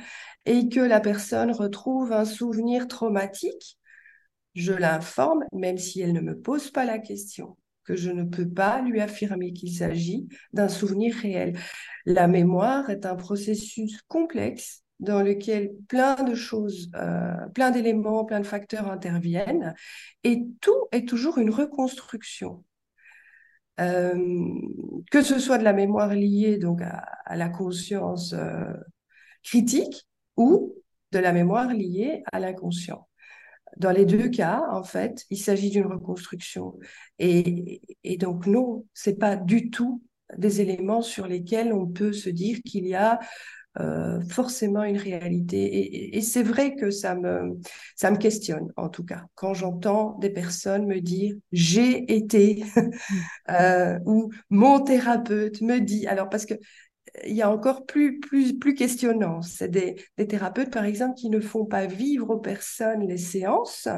[0.46, 3.78] et que la personne retrouve un souvenir traumatique,
[4.54, 8.48] je l'informe, même si elle ne me pose pas la question, que je ne peux
[8.48, 11.58] pas lui affirmer qu'il s'agit d'un souvenir réel.
[12.06, 18.40] La mémoire est un processus complexe dans lequel plein de choses, euh, plein d'éléments, plein
[18.40, 19.74] de facteurs interviennent,
[20.22, 22.64] et tout est toujours une reconstruction.
[23.80, 24.14] Euh,
[25.10, 28.72] que ce soit de la mémoire liée donc à, la conscience euh,
[29.42, 30.76] critique ou
[31.10, 33.08] de la mémoire liée à l'inconscient.
[33.76, 36.78] Dans les deux cas, en fait, il s'agit d'une reconstruction.
[37.18, 37.80] Et,
[38.18, 40.02] donc, non, c'est pas du tout
[40.38, 43.20] des éléments sur lesquels on peut se dire qu'il y a
[43.80, 46.16] euh, forcément une réalité.
[46.16, 47.58] Et, c'est vrai que ça me,
[47.96, 52.62] ça me questionne, en tout cas, quand j'entends des personnes me dire j'ai été
[53.50, 56.06] euh, ou mon thérapeute me dit.
[56.06, 56.54] Alors, parce que
[57.24, 59.42] il y a encore plus, plus, plus questionnant.
[59.42, 63.88] C'est des, des thérapeutes, par exemple, qui ne font pas vivre aux personnes les séances,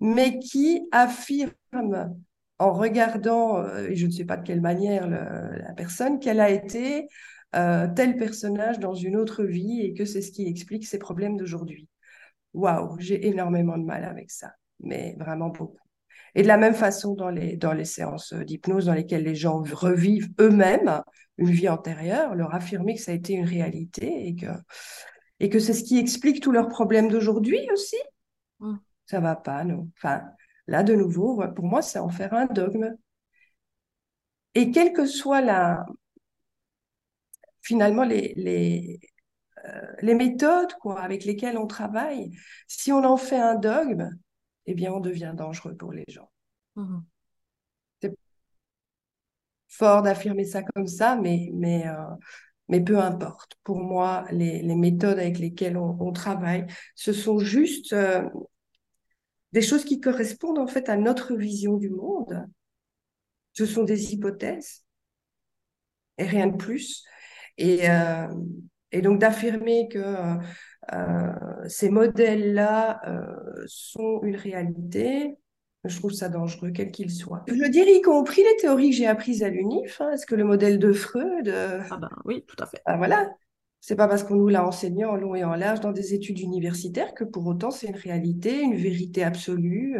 [0.00, 2.14] mais qui affirment
[2.58, 6.50] en regardant, euh, et je ne sais pas de quelle manière, la personne, qu'elle a
[6.50, 7.08] été
[7.56, 11.36] euh, tel personnage dans une autre vie et que c'est ce qui explique ses problèmes
[11.36, 11.88] d'aujourd'hui.
[12.52, 15.89] Waouh, j'ai énormément de mal avec ça, mais vraiment beaucoup.
[16.34, 19.62] Et de la même façon, dans les, dans les séances d'hypnose dans lesquelles les gens
[19.62, 21.02] revivent eux-mêmes
[21.38, 24.46] une vie antérieure, leur affirmer que ça a été une réalité et que,
[25.40, 27.96] et que c'est ce qui explique tous leurs problèmes d'aujourd'hui aussi,
[28.60, 28.76] mmh.
[29.06, 29.88] ça va pas, non.
[29.96, 30.22] Enfin,
[30.66, 32.94] là, de nouveau, pour moi, c'est en faire un dogme.
[34.54, 35.86] Et quelle que soit la,
[37.62, 39.00] finalement les, les,
[39.66, 42.32] euh, les méthodes quoi, avec lesquelles on travaille,
[42.66, 44.10] si on en fait un dogme,
[44.70, 46.30] eh bien, on devient dangereux pour les gens.
[46.76, 47.00] Mmh.
[48.00, 48.14] C'est
[49.68, 52.14] fort d'affirmer ça comme ça, mais, mais, euh,
[52.68, 53.54] mais peu importe.
[53.64, 58.28] Pour moi, les, les méthodes avec lesquelles on, travaille, ce sont juste euh,
[59.52, 62.46] des choses qui correspondent en fait à notre vision du monde.
[63.52, 64.84] Ce sont des hypothèses
[66.18, 67.04] et rien de plus.
[67.58, 68.28] Et, euh,
[68.92, 70.38] et donc d'affirmer que
[70.92, 71.32] euh,
[71.68, 75.36] ces modèles-là euh, sont une réalité,
[75.84, 77.44] je trouve ça dangereux, quel qu'il soit.
[77.46, 80.00] Je dire, y compris les théories que j'ai apprises à l'UNIF.
[80.00, 81.48] Hein, Est-ce que le modèle de Freud...
[81.90, 82.82] Ah ben oui, tout à fait.
[82.86, 83.30] Ben voilà.
[83.82, 86.38] C'est pas parce qu'on nous l'a enseigné en long et en large dans des études
[86.38, 89.96] universitaires que pour autant c'est une réalité, une vérité absolue.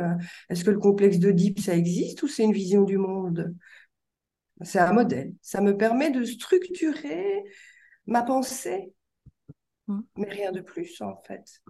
[0.50, 3.54] Est-ce que le complexe d'Oedipe, ça existe ou c'est une vision du monde?
[4.60, 5.32] C'est un modèle.
[5.40, 7.42] Ça me permet de structurer
[8.10, 8.92] ma pensée,
[9.86, 10.00] mmh.
[10.16, 11.62] mais rien de plus en fait.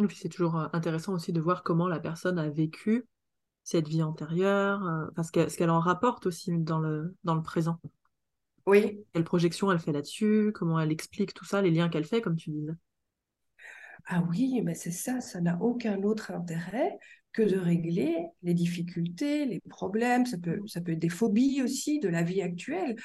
[0.00, 3.04] Et puis c'est toujours euh, intéressant aussi de voir comment la personne a vécu
[3.64, 7.80] cette vie antérieure, euh, ce qu'elle en rapporte aussi dans le, dans le présent.
[8.66, 9.04] Oui.
[9.12, 12.36] Quelle projection elle fait là-dessus, comment elle explique tout ça, les liens qu'elle fait, comme
[12.36, 12.72] tu disais.
[14.06, 16.98] Ah oui, mais c'est ça, ça n'a aucun autre intérêt
[17.32, 21.98] que de régler les difficultés, les problèmes, ça peut, ça peut être des phobies aussi
[21.98, 22.96] de la vie actuelle.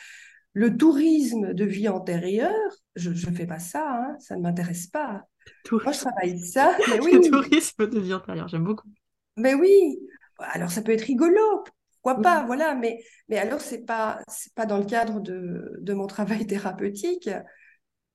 [0.54, 5.24] Le tourisme de vie antérieure, je ne fais pas ça, hein, ça ne m'intéresse pas.
[5.72, 7.14] Moi, je travaille ça, mais oui.
[7.14, 8.88] Le tourisme de vie antérieure, j'aime beaucoup.
[9.36, 10.00] Mais oui,
[10.38, 11.64] alors ça peut être rigolo,
[12.02, 15.94] pourquoi pas, voilà, mais, mais alors c'est pas, c'est pas dans le cadre de, de
[15.94, 17.30] mon travail thérapeutique.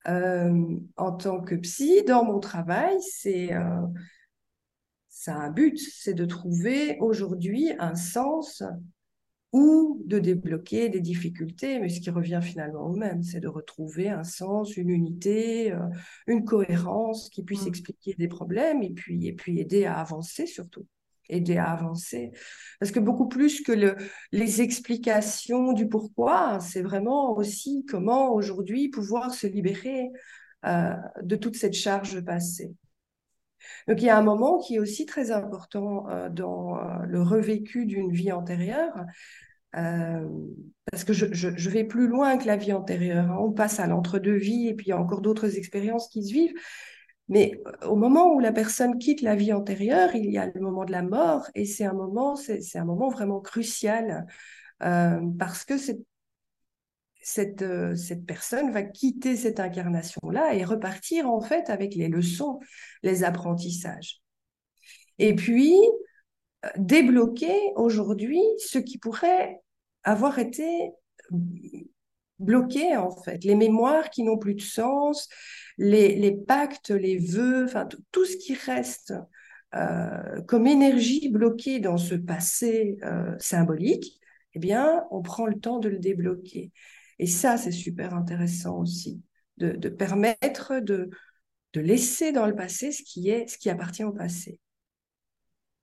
[0.06, 3.86] Euh, en tant que psy, dans mon travail, c'est euh,
[5.08, 8.62] ça a un but, c'est de trouver aujourd'hui un sens
[9.52, 14.10] ou de débloquer des difficultés, mais ce qui revient finalement au même, c'est de retrouver
[14.10, 15.78] un sens, une unité, euh,
[16.26, 20.86] une cohérence qui puisse expliquer des problèmes et puis, et puis aider à avancer surtout
[21.28, 22.32] aider à avancer.
[22.80, 23.96] Parce que beaucoup plus que le,
[24.32, 30.08] les explications du pourquoi, c'est vraiment aussi comment aujourd'hui pouvoir se libérer
[30.64, 32.72] euh, de toute cette charge passée.
[33.86, 37.22] Donc il y a un moment qui est aussi très important euh, dans euh, le
[37.22, 39.04] revécu d'une vie antérieure,
[39.72, 43.30] parce que je, vais plus loin que la vie antérieure.
[43.30, 43.38] Hein.
[43.40, 46.54] On passe à l'entre-deux-vie et puis il y a encore d'autres expériences qui se vivent.
[47.28, 50.84] Mais au moment où la personne quitte la vie antérieure, il y a le moment
[50.86, 54.26] de la mort et c'est un moment, c'est un moment vraiment crucial
[54.82, 56.00] euh, parce que cette,
[57.28, 62.58] cette, euh, cette personne va quitter cette incarnation-là et repartir en fait avec les leçons,
[63.02, 64.22] les apprentissages.
[65.18, 65.74] Et puis,
[66.64, 69.60] euh, débloquer aujourd'hui ce qui pourrait
[70.04, 70.90] avoir été
[72.38, 75.28] bloqué en fait, les mémoires qui n'ont plus de sens,
[75.76, 79.12] les, pactes, les vœux, enfin tout ce qui reste
[79.74, 82.96] euh, comme énergie bloquée dans ce passé
[83.38, 84.18] symbolique,
[84.54, 86.72] eh bien, on prend le temps de le débloquer.
[87.18, 89.20] Et ça, c'est super intéressant aussi,
[89.56, 91.10] de, permettre de,
[91.72, 94.60] de laisser dans le passé ce qui est, ce qui appartient au passé.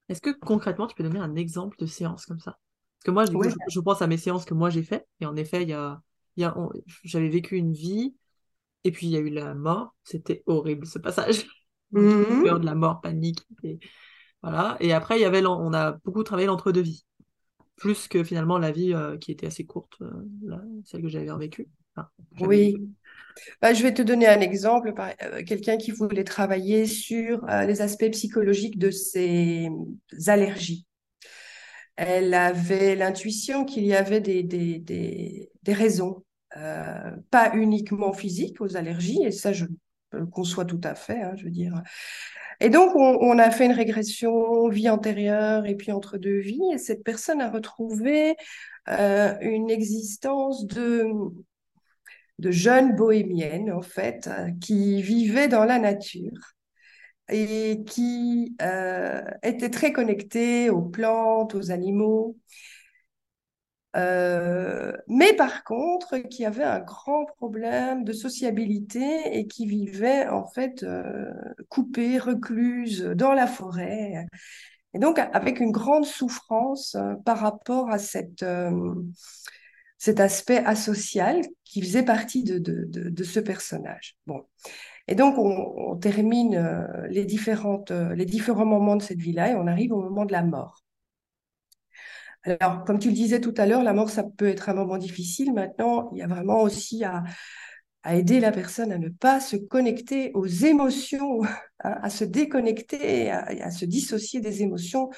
[0.08, 2.58] Est-ce que concrètement, tu peux donner un exemple de séance comme ça?
[3.00, 5.36] Parce que moi, je, je, pense à mes séances que moi j'ai fait, et en
[5.36, 6.02] effet, il y a,
[7.04, 8.16] j'avais vécu une vie,
[8.84, 9.96] et puis il y a eu la mort.
[10.04, 11.46] C'était horrible ce passage.
[11.92, 12.44] Mmh.
[12.44, 13.40] Peur de la mort, panique.
[13.64, 13.80] Et,
[14.42, 14.76] voilà.
[14.82, 17.06] et après, il y avait on a beaucoup travaillé l'entre-deux-vie.
[17.78, 21.68] Plus que finalement la vie euh, qui était assez courte, euh, celle que j'avais vécue.
[22.40, 22.78] oui.
[23.62, 24.94] Bah, je vais te donner un exemple.
[25.24, 29.70] Euh, quelqu'un qui voulait travailler sur les aspects psychologiques de ses
[30.28, 30.86] allergies.
[31.98, 36.24] Elle avait l'intuition qu'il y avait des, des, des, des raisons
[37.32, 39.66] pas uniquement physique aux allergies, et ça, je
[40.12, 41.82] le conçois tout à fait, hein, je veux dire.
[42.60, 46.78] Et donc, on, a fait une régression vie antérieure et puis entre deux vies, et
[46.78, 48.36] cette personne a retrouvé
[48.90, 51.06] euh, une existence de,
[52.40, 54.30] de jeunes bohémiennes, en fait,
[54.62, 56.56] qui vivaient dans la nature
[57.30, 62.38] et qui euh, étaient très connectées aux plantes, aux animaux.
[63.96, 70.46] Euh, mais par contre, qui avait un grand problème de sociabilité et qui vivait en
[70.48, 71.32] fait euh,
[71.70, 74.26] coupée, recluse dans la forêt.
[74.94, 77.98] Et donc avec une grande souffrance euh, par rapport à
[78.44, 78.96] euh,
[79.98, 84.18] cet aspect asocial qui faisait partie de, ce personnage.
[84.28, 84.44] Bon.
[85.08, 87.86] Et donc on, termine les différents
[88.66, 90.85] moments de cette vie-là et on arrive au moment de la mort.
[92.46, 94.98] Alors, comme tu le disais tout à l'heure, la mort, ça peut être un moment
[94.98, 95.54] difficile.
[95.54, 97.24] Maintenant, il y a vraiment aussi à,
[98.08, 101.42] aider la personne à ne pas se connecter aux émotions,
[101.80, 105.10] à, se déconnecter, à, à, se dissocier des émotions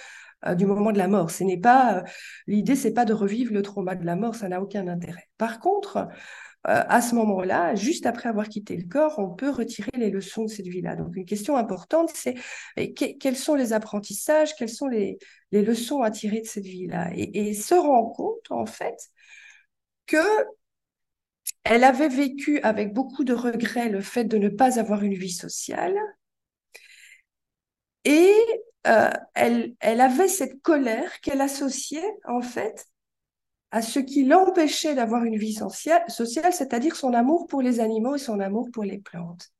[0.46, 1.32] euh, du moment de la mort.
[1.32, 2.02] Ce n'est pas euh,
[2.46, 5.28] l'idée, c'est pas de revivre le trauma de la mort, ça n'a aucun intérêt.
[5.40, 6.06] Par contre, euh,
[6.63, 10.50] à ce moment-là, juste après avoir quitté le corps, on peut retirer les leçons de
[10.50, 10.96] cette vie-là.
[10.96, 12.36] Donc, une question importante, c'est
[12.94, 15.18] quels sont les apprentissages, quelles sont les,
[15.52, 18.98] leçons à tirer de cette vie-là et, se rend compte, en fait,
[20.06, 20.18] que
[21.64, 25.32] elle avait vécu avec beaucoup de regrets le fait de ne pas avoir une vie
[25.32, 25.96] sociale
[28.04, 28.34] et
[28.88, 32.88] euh, elle, elle avait cette colère qu'elle associait en fait
[33.72, 36.06] à ce qui l'empêchait d'avoir une vie sociale,
[36.54, 39.52] c'est-à-dire son amour pour les animaux et son amour pour les plantes.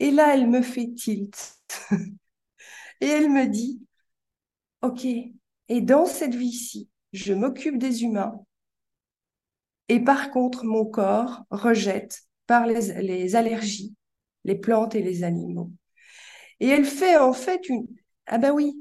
[0.00, 1.54] Et là, elle me fait tilt.
[3.00, 3.85] et elle me dit,
[4.82, 8.40] OK, et dans cette vie-ci, je m'occupe des humains.
[9.88, 13.94] Et par contre, mon corps rejette par les, les allergies,
[14.44, 15.70] les plantes et les animaux.
[16.60, 17.86] Et elle fait en fait une...
[18.26, 18.74] Ah ben oui,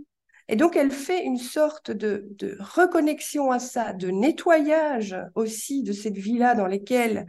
[0.47, 6.17] Et donc, elle fait une sorte de, reconnexion à ça, de nettoyage aussi de cette
[6.17, 7.27] vie-là dans laquelle,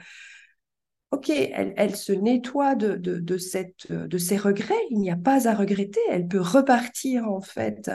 [1.11, 5.55] ok, elle, se nettoie de, de, cette, de ses regrets, il n'y a pas à
[5.55, 7.91] regretter, elle peut repartir en fait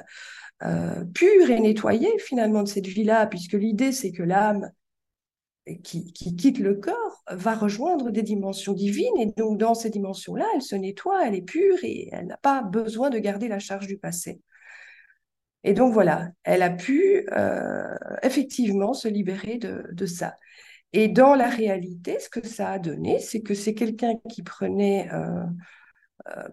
[0.63, 4.71] euh, pure et nettoyée finalement de cette vie-là, puisque l'idée c'est que l'âme
[5.83, 10.45] qui, qui, quitte le corps va rejoindre des dimensions divines, et donc dans ces dimensions-là,
[10.55, 13.87] elle se nettoie, elle est pure et elle n'a pas besoin de garder la charge
[13.87, 14.41] du passé.
[15.63, 20.35] Et donc voilà, elle a pu euh, effectivement se libérer de, ça.
[20.93, 25.09] Et dans la réalité, ce que ça a donné, c'est que c'est quelqu'un qui prenait,
[25.13, 25.45] euh,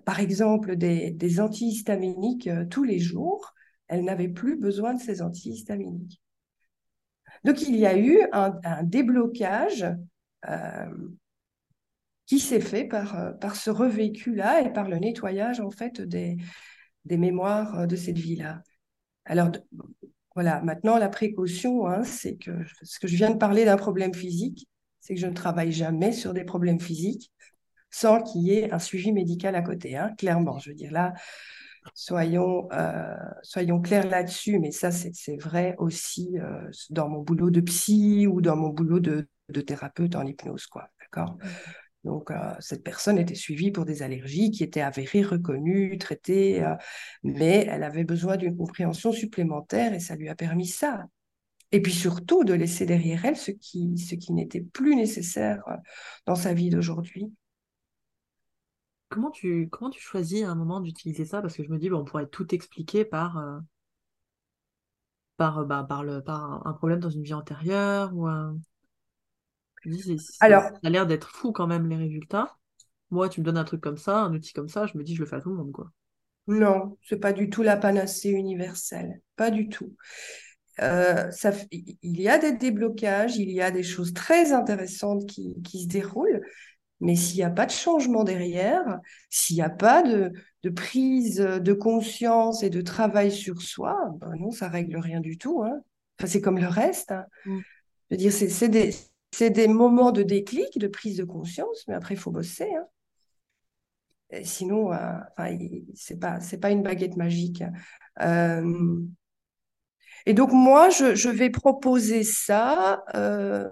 [0.05, 3.55] par exemple, des, antihistaminiques tous les jours.
[3.88, 6.20] Elle n'avait plus besoin de ces antihistaminiques.
[7.44, 9.87] Donc il y a eu un, déblocage
[12.27, 16.37] qui s'est fait par, par ce revécu-là et par le nettoyage en fait des,
[17.05, 18.62] des mémoires de cette vie-là.
[19.24, 19.51] Alors,
[20.35, 24.14] voilà, maintenant, la précaution, hein, c'est que ce que je viens de parler d'un problème
[24.14, 24.68] physique,
[25.01, 27.33] c'est que je ne travaille jamais sur des problèmes physiques
[27.90, 30.59] sans qu'il y ait un suivi médical à côté, hein, clairement.
[30.59, 31.14] Je veux dire, là,
[31.94, 37.61] soyons, euh, soyons clairs là-dessus, mais ça, c'est vrai aussi euh, dans mon boulot de
[37.61, 40.88] psy ou dans mon boulot de, de thérapeute en hypnose, quoi.
[41.01, 41.38] D'accord?
[42.05, 46.64] Donc, euh, cette personne était suivie pour des allergies qui étaient avérées, reconnues, traitées,
[47.22, 51.07] mais elle avait besoin d'une compréhension supplémentaire et ça lui a permis ça.
[51.70, 55.62] Et puis surtout de laisser derrière elle ce qui, ce qui n'était plus nécessaire
[56.24, 57.31] dans sa vie d'aujourd'hui.
[59.09, 61.40] Comment tu, comment tu choisis à un moment d'utiliser ça?
[61.40, 63.42] Parce que je me dis, bon, on pourrait tout expliquer par,
[65.37, 68.59] par, bah, par, le, par un problème dans une vie antérieure ou un
[70.40, 72.57] alors, ça a l'air d'être fou quand même les résultats.
[73.11, 75.14] Moi, tu me donnes un truc comme ça, un outil comme ça, je me dis
[75.14, 75.90] je le fais à tout le monde quoi.
[76.47, 79.94] Non, c'est pas du tout la panacée universelle, pas du tout.
[80.81, 85.83] Euh, ça, il y a des déblocages, il y a des choses très intéressantes qui,
[85.83, 86.40] se déroulent,
[87.01, 90.33] mais s'il n'y a pas de changement derrière, s'il n'y a pas de,
[90.71, 95.63] prise de conscience et de travail sur soi, ben non, ça règle rien du tout.
[95.63, 95.81] Hein.
[96.19, 97.13] Enfin, c'est comme le reste.
[97.13, 97.25] Hein.
[97.47, 97.59] Mm.
[98.11, 102.21] Je veux dire, c'est des, moments de déclic, de prise de conscience, mais après, il
[102.21, 102.71] faut bosser.
[102.75, 104.41] Hein.
[104.43, 105.19] sinon, euh,
[105.95, 107.63] c'est pas, c'est pas une baguette magique.
[108.21, 109.01] Euh,
[110.27, 113.69] et donc, moi, je, vais proposer ça euh,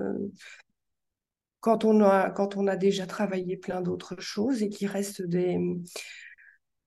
[1.60, 5.58] quand, on a, quand on a déjà travaillé plein d'autres choses et qu'il reste des.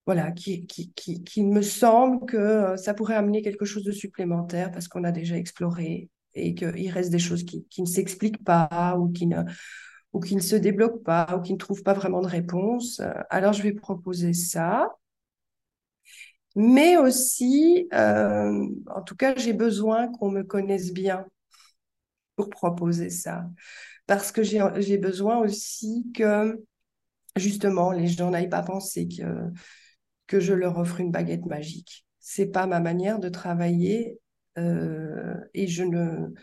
[0.05, 4.71] Voilà, qui, qui, qui, qui, me semble que ça pourrait amener quelque chose de supplémentaire
[4.71, 9.11] parce qu'on a déjà exploré et qu'il reste des choses qui, ne s'expliquent pas ou
[9.11, 9.43] qui ne,
[10.13, 12.99] ou qui ne se débloquent pas ou qui ne trouvent pas vraiment de réponse.
[12.99, 14.89] Euh, alors, je vais proposer ça.
[16.55, 21.25] Mais aussi, euh, en tout cas, j'ai besoin qu'on me connaisse bien
[22.35, 23.45] pour proposer ça.
[24.09, 26.59] Parce que j'ai besoin aussi que,
[27.35, 29.23] justement, les gens n'aillent pas penser que,
[30.25, 32.07] que je leur offre une baguette magique.
[32.19, 34.17] C'est pas ma manière de travailler
[34.57, 36.33] euh, et je ne,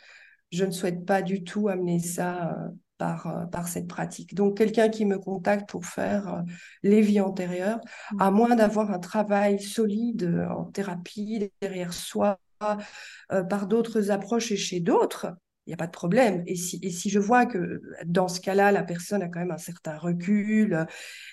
[0.53, 4.37] je ne souhaite pas du tout amener ça euh, par, euh, par cette pratique.
[4.37, 6.45] Donc, quelqu'un qui me contacte pour faire
[6.85, 7.81] les vies antérieures,
[8.13, 8.23] mmh.
[8.23, 14.79] à moins d'avoir un travail solide en thérapie derrière soi, par d'autres approches et chez
[14.79, 15.35] d'autres,
[15.67, 16.45] il n'y a pas de problème.
[16.47, 19.51] Et si, et si je vois que dans ce cas-là, la personne a quand même
[19.51, 20.87] un certain recul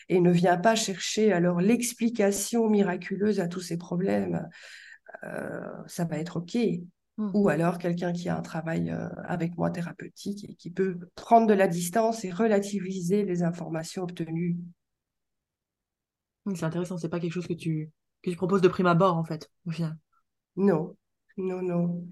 [0.09, 4.49] et ne vient pas chercher alors l'explication miraculeuse à tous ces problèmes,
[5.23, 6.57] euh, ça va être OK.
[7.17, 7.29] Mmh.
[7.35, 11.45] Ou alors quelqu'un qui a un travail euh, avec moi thérapeutique et qui peut prendre
[11.45, 14.57] de la distance et relativiser les informations obtenues.
[16.55, 17.91] C'est intéressant, c'est pas quelque chose que tu,
[18.23, 19.95] que tu proposes de prime abord en fait, au final.
[20.55, 20.95] Non,
[21.37, 22.07] non, non.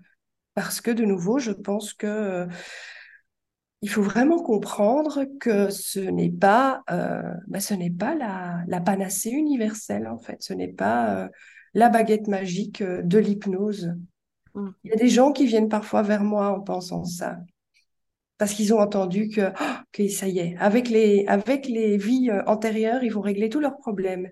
[0.54, 2.48] Parce que de nouveau, je pense que euh,
[3.82, 9.32] il faut vraiment comprendre que ce n'est pas, bah, ce n'est pas la, la, panacée
[9.32, 10.38] universelle en fait.
[10.44, 11.30] Ce n'est pas
[11.74, 13.94] la baguette magique euh, de l'hypnose.
[14.54, 14.70] Mm.
[14.84, 17.38] Il y a des gens qui viennent parfois vers moi en pensant ça.
[18.38, 22.44] Parce qu'ils ont entendu que, oh, ça y est, avec les, avec les vies euh,
[22.48, 24.30] antérieures, ils vont régler tous leurs problèmes.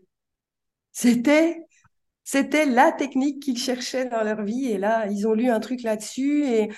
[0.92, 1.62] C'était,
[2.32, 4.66] c'était la technique qu'ils cherchaient dans leur vie.
[4.66, 6.46] Et là, ils ont lu un truc là-dessus.
[6.46, 6.70] Et,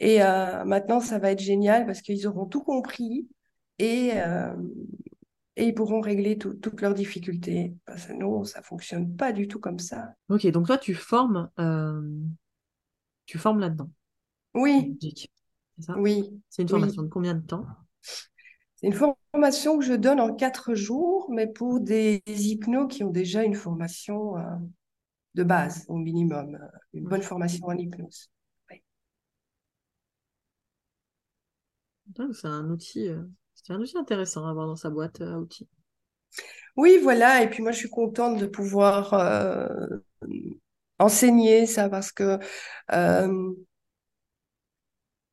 [0.00, 3.28] et euh, maintenant, ça va être génial parce qu'ils auront tout compris.
[3.78, 4.10] Et,
[5.54, 7.74] et ils pourront régler toutes leurs difficultés.
[7.84, 10.14] Parce que non, ça fonctionne pas du tout comme ça.
[10.30, 12.02] Ok, donc toi, tu formes, euh,
[13.26, 13.90] tu formes là-dedans.
[14.54, 14.98] Oui.
[15.00, 15.96] C'est ça?
[15.96, 16.40] Oui.
[16.48, 17.66] C'est une formation de combien de temps?
[18.00, 23.10] C'est une formation que je donne en quatre jours, mais pour des, hypnos qui ont
[23.10, 24.42] déjà une formation euh,
[25.38, 26.58] de base, au minimum,
[26.92, 28.30] une bonne formation en hypnose.
[32.32, 33.08] C'est un outil,
[33.54, 35.68] c'est un outil intéressant à avoir dans sa boîte à outils.
[36.76, 37.42] Oui, voilà.
[37.42, 39.14] Et puis moi, je suis contente de pouvoir
[40.98, 42.38] enseigner ça parce que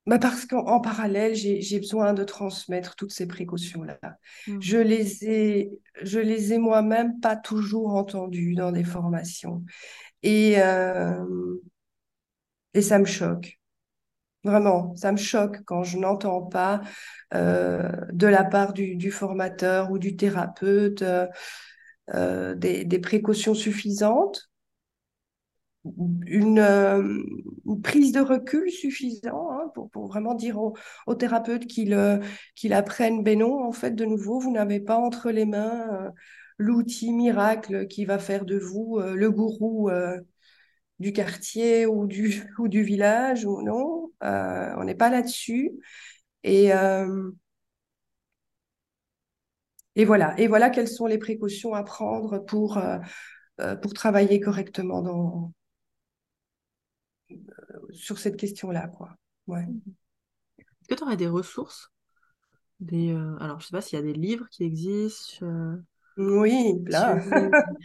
[0.06, 3.98] bah parce qu'en parallèle, j'ai besoin de transmettre toutes ces précautions-là.
[4.48, 4.58] Mmh.
[4.62, 9.64] Je les ai, je les ai moi-même pas toujours entendues dans des formations.
[10.22, 11.26] Et, euh,
[12.76, 13.60] et ça me choque.
[14.44, 16.82] Vraiment, ça me choque quand je n'entends pas
[17.34, 21.04] euh, de la part du, du, formateur ou du thérapeute
[22.14, 24.52] euh, des, des précautions suffisantes
[26.28, 27.24] une, euh,
[27.66, 30.76] une, prise de recul suffisant hein, pour, vraiment dire au,
[31.08, 32.20] au thérapeute qu'il euh,
[32.56, 36.10] qu'il apprenne, ben non, en fait, de nouveau, vous n'avez pas entre les mains euh,
[36.58, 39.90] l'outil miracle qui va faire de vous le gourou
[41.00, 45.72] du quartier ou du, ou du village, ou non, on n'est pas là-dessus.
[46.44, 46.72] Et,
[49.96, 52.82] et voilà, et voilà quelles sont les précautions à prendre pour,
[53.82, 55.52] pour travailler correctement dans,
[57.92, 59.16] sur cette question-là, quoi.
[59.48, 59.68] Ouais.
[60.58, 61.92] Est-ce que tu aurais des ressources?
[62.80, 65.46] Des, euh, Alors, je sais pas s'il y a des livres qui existent.
[65.46, 65.76] Euh,
[66.18, 67.20] oui, plein.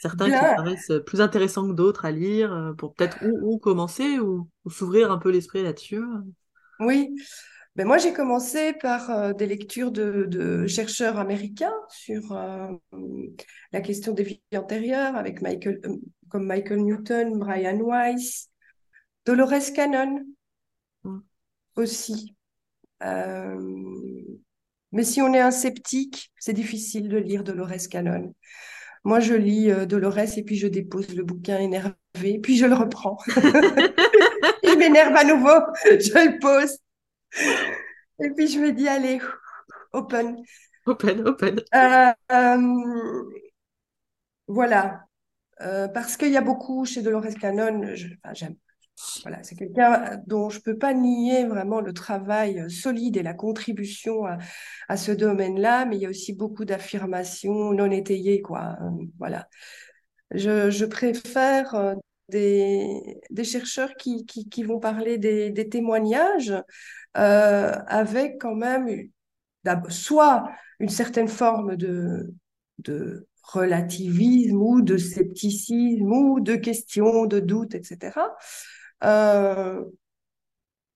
[0.00, 4.48] Certains qui paraissent plus intéressants que d'autres à lire euh, pour peut-être où, commencer ou,
[4.68, 6.02] s'ouvrir un peu l'esprit là-dessus?
[6.80, 7.14] Oui.
[7.76, 12.34] Ben moi, j'ai commencé par des lectures de, de, chercheurs américains sur
[13.72, 15.80] la question des vies antérieures, avec Michael,
[16.30, 18.50] comme Michael Newton, Brian Weiss,
[19.26, 20.24] Dolores Cannon
[21.02, 21.18] mm.
[21.74, 22.36] aussi.
[23.02, 23.60] Euh,
[24.92, 28.34] mais si on est un sceptique, c'est difficile de lire Dolores Cannon.
[29.04, 32.74] Moi, je lis euh, Dolores et puis je dépose le bouquin énervé, puis je le
[32.74, 33.18] reprends.
[34.62, 36.78] Il m'énerve à nouveau, je le pose.
[38.20, 39.20] Et puis je me dis, allez,
[39.92, 40.42] open.
[40.86, 41.60] Open, open.
[41.74, 42.12] Euh,
[44.46, 45.04] voilà.
[45.58, 47.92] parce qu'il y a beaucoup chez Dolores Cannon,
[48.32, 48.56] j'aime
[48.96, 54.24] c'est quelqu'un dont je peux pas nier vraiment le travail solide et la contribution
[54.88, 58.78] à, ce domaine-là, mais il y a aussi beaucoup d'affirmations non étayées, quoi.
[59.18, 59.48] Voilà.
[60.30, 61.94] Je, préfère euh,
[62.28, 64.24] des, chercheurs qui,
[64.64, 66.54] vont parler des, témoignages
[67.16, 68.88] euh, avec quand même
[69.88, 72.34] soit une certaine forme de
[73.46, 78.18] relativisme ou de scepticisme ou de questions, de doutes, etc.
[79.04, 79.84] Euh,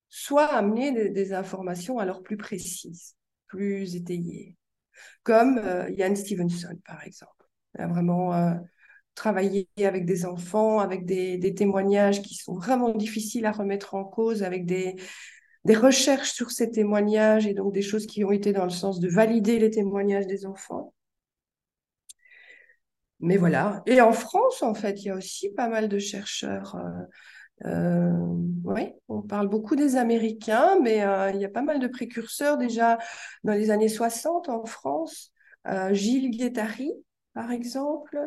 [0.08, 4.56] soit amener des, informations alors plus précises, plus étayées,
[5.22, 7.46] comme euh, Ian Stevenson, par exemple.
[7.76, 8.54] Il a vraiment euh,
[9.14, 14.42] travaillé avec des enfants, avec des, témoignages qui sont vraiment difficiles à remettre en cause,
[14.42, 14.96] avec des,
[15.64, 19.00] des recherches sur ces témoignages et donc des choses qui ont été dans le sens
[19.00, 20.92] de valider les témoignages des enfants.
[23.20, 23.82] Mais voilà.
[23.86, 27.04] Et en France, en fait, il y a aussi pas mal de chercheurs euh,
[27.64, 32.56] oui, on parle beaucoup des Américains, mais euh, il y a pas mal de précurseurs
[32.56, 32.98] déjà
[33.44, 35.32] dans les années 60 en France.
[35.66, 36.92] Euh, Gilles Guettari,
[37.34, 38.18] par exemple.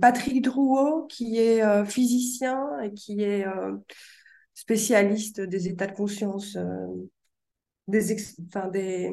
[0.00, 3.44] Patrick Drouot, qui est physicien et qui est
[4.54, 6.56] spécialiste des états de conscience,
[7.88, 9.12] des, enfin, des,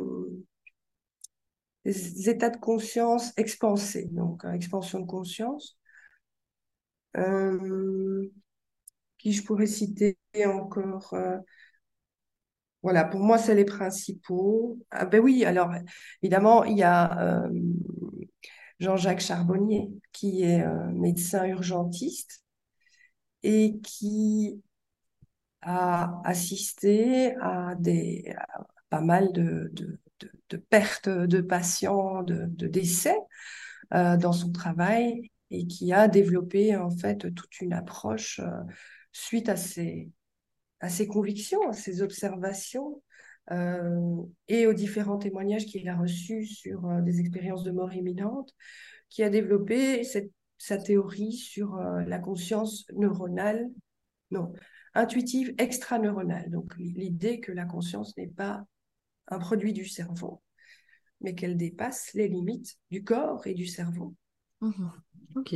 [1.86, 5.79] états de conscience expansés, donc expansion de conscience.
[7.18, 8.30] Euh,
[9.18, 11.38] qui je pourrais citer encore euh,
[12.82, 14.78] Voilà, pour moi, c'est les principaux.
[14.92, 15.72] Ah ben oui, alors
[16.22, 17.50] évidemment, il y a euh,
[18.80, 22.44] Jean-Jacques Charbonnier, qui est médecin urgentiste
[23.44, 24.62] et qui
[25.62, 28.34] a assisté à, des,
[28.90, 29.74] pas mal de,
[30.70, 33.18] pertes de patients, de, décès
[33.92, 38.64] dans son travail et qui a développé en fait toute une approche euh,
[39.12, 40.10] suite à ses,
[40.80, 43.02] à ses convictions, à ses observations
[43.52, 48.54] euh, et aux différents témoignages qu'il a reçus sur euh, des expériences de mort imminente,
[49.10, 53.70] qui a développé cette, sa théorie sur la conscience neuronale,
[54.30, 54.54] non,
[54.94, 56.52] intuitive extraneuronale.
[56.52, 58.66] Donc l'idée que la conscience n'est pas
[59.30, 60.44] un produit du cerveau,
[61.22, 64.16] mais qu'elle dépasse les limites du corps et du cerveau.
[64.62, 64.90] Mmh
[65.36, 65.56] ok.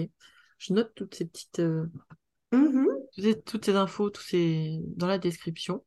[0.57, 1.59] Je note toutes ces petites.
[1.59, 1.85] Euh,
[2.51, 2.87] mmh
[3.45, 4.79] toutes, ces, infos, tous ces...
[4.95, 5.83] dans la description.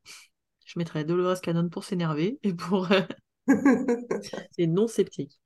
[0.64, 3.02] Je mettrai Dolores Cannon pour s'énerver et pour euh,
[4.52, 5.40] c'est non sceptique.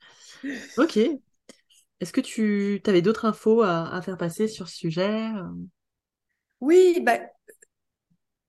[0.78, 0.98] Ok.
[2.00, 5.28] Est-ce que tu avais d'autres infos à, faire passer sur ce sujet
[6.60, 7.20] Oui, bah,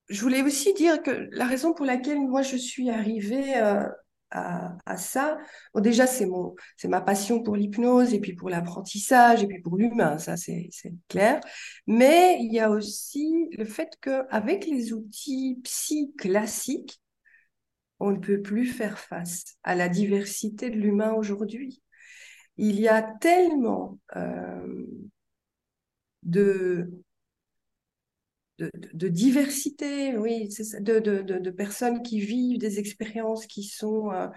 [0.07, 3.83] je voulais aussi dire que la raison pour laquelle moi je suis arrivée euh,
[4.31, 5.37] à, ça,
[5.75, 9.77] déjà c'est mon, c'est ma passion pour l'hypnose et puis pour l'apprentissage et puis pour
[9.77, 10.69] l'humain, ça c'est
[11.07, 11.41] clair.
[11.87, 17.01] Mais il y a aussi le fait qu'avec les outils psy classiques,
[17.99, 21.83] on ne peut plus faire face à la diversité de l'humain aujourd'hui.
[22.57, 24.85] Il y a tellement euh,
[26.23, 26.89] de
[28.93, 30.49] de, diversité, oui,
[30.79, 34.27] de, de, personnes qui vivent des expériences qui sont, euh,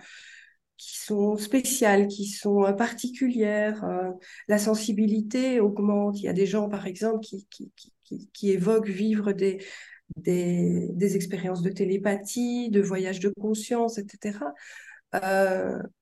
[0.77, 3.85] qui sont spéciales, qui sont euh, particulières.
[3.85, 4.11] Euh,
[4.49, 6.19] la sensibilité augmente.
[6.21, 7.73] Il y a des gens, par exemple, qui, qui,
[8.05, 9.65] qui, qui évoquent vivre des,
[10.17, 14.39] des, des, expériences de télépathie, de voyage de conscience, etc.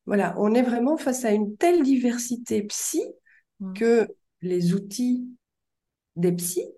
[0.06, 3.02] voilà, on est vraiment face à une telle diversité psy
[3.60, 3.72] mmh.
[3.74, 4.08] que
[4.40, 5.28] les outils
[6.16, 6.72] des psys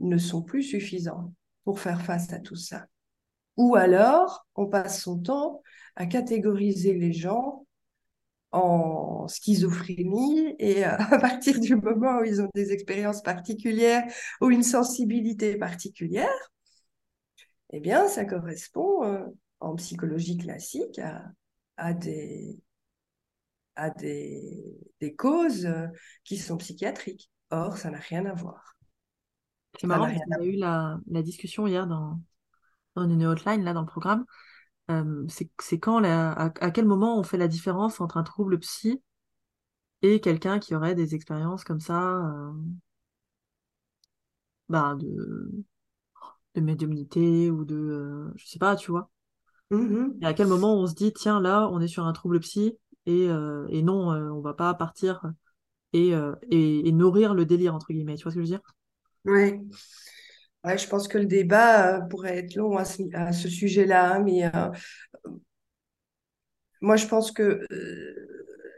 [0.00, 1.32] ne sont plus suffisants
[1.64, 2.86] pour faire face à tout ça.
[3.56, 5.62] Ou alors, on passe son temps
[5.96, 7.66] à catégoriser les gens
[8.52, 14.04] en schizophrénie et à partir du moment où ils ont des expériences particulières
[14.40, 16.50] ou une sensibilité particulière,
[17.70, 19.26] eh bien, ça correspond euh,
[19.60, 21.00] en psychologie classique
[21.76, 22.58] à, des,
[23.76, 25.68] à des, causes
[26.24, 27.30] qui sont psychiatriques.
[27.50, 28.77] Or, ça n'a rien à voir.
[29.78, 32.20] C'est marrant parce qu'on a eu la, discussion hier dans,
[32.94, 34.24] dans une hotline, là, dans le programme.
[34.90, 35.26] Euh,
[35.58, 39.02] c'est quand, à, quel moment on fait la différence entre un trouble psy
[40.00, 42.52] et quelqu'un qui aurait des expériences comme ça euh,
[44.68, 45.64] bah, de,
[46.54, 47.76] de médiumnité ou de.
[47.76, 49.10] Euh, je sais pas, tu vois.
[49.70, 52.40] Mmh et à quel moment on se dit, tiens, là, on est sur un trouble
[52.40, 55.22] psy et, et non, on va pas partir
[55.92, 56.14] et,
[56.50, 58.16] et, et, nourrir le délire, entre guillemets.
[58.16, 58.62] Tu vois ce que je veux dire?
[59.24, 59.60] Oui.
[60.64, 64.44] Ouais, je pense que le débat euh, pourrait être long à ce, sujet-là, hein, mais
[64.44, 64.70] euh,
[66.80, 68.28] moi je pense que euh,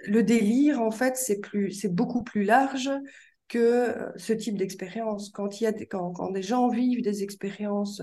[0.05, 2.91] le délire, en fait, c'est beaucoup plus large
[3.49, 5.31] que ce type d'expérience.
[5.31, 5.49] Quand,
[5.91, 8.01] quand, quand, des gens vivent des expériences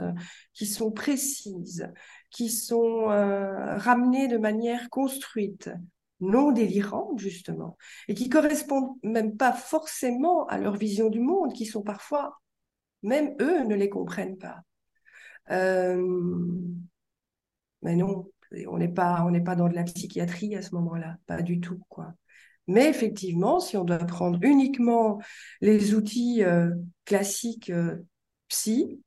[0.54, 1.88] qui sont précises,
[2.30, 5.70] qui sont ramenées de manière construite,
[6.20, 11.66] non délirantes justement, et qui correspondent même pas forcément à leur vision du monde, qui
[11.66, 12.40] sont parfois,
[13.04, 14.62] même eux ne les comprennent pas.
[15.52, 16.02] Euh,
[17.82, 18.32] mais non,
[18.68, 21.80] on n'est pas, on pas dans de la psychiatrie à ce moment-là, pas du tout,
[21.90, 22.14] quoi.
[22.68, 25.22] Mais effectivement, si on doit prendre uniquement
[25.62, 26.70] les outils euh,
[27.06, 27.96] classiques euh,
[28.50, 29.02] psy,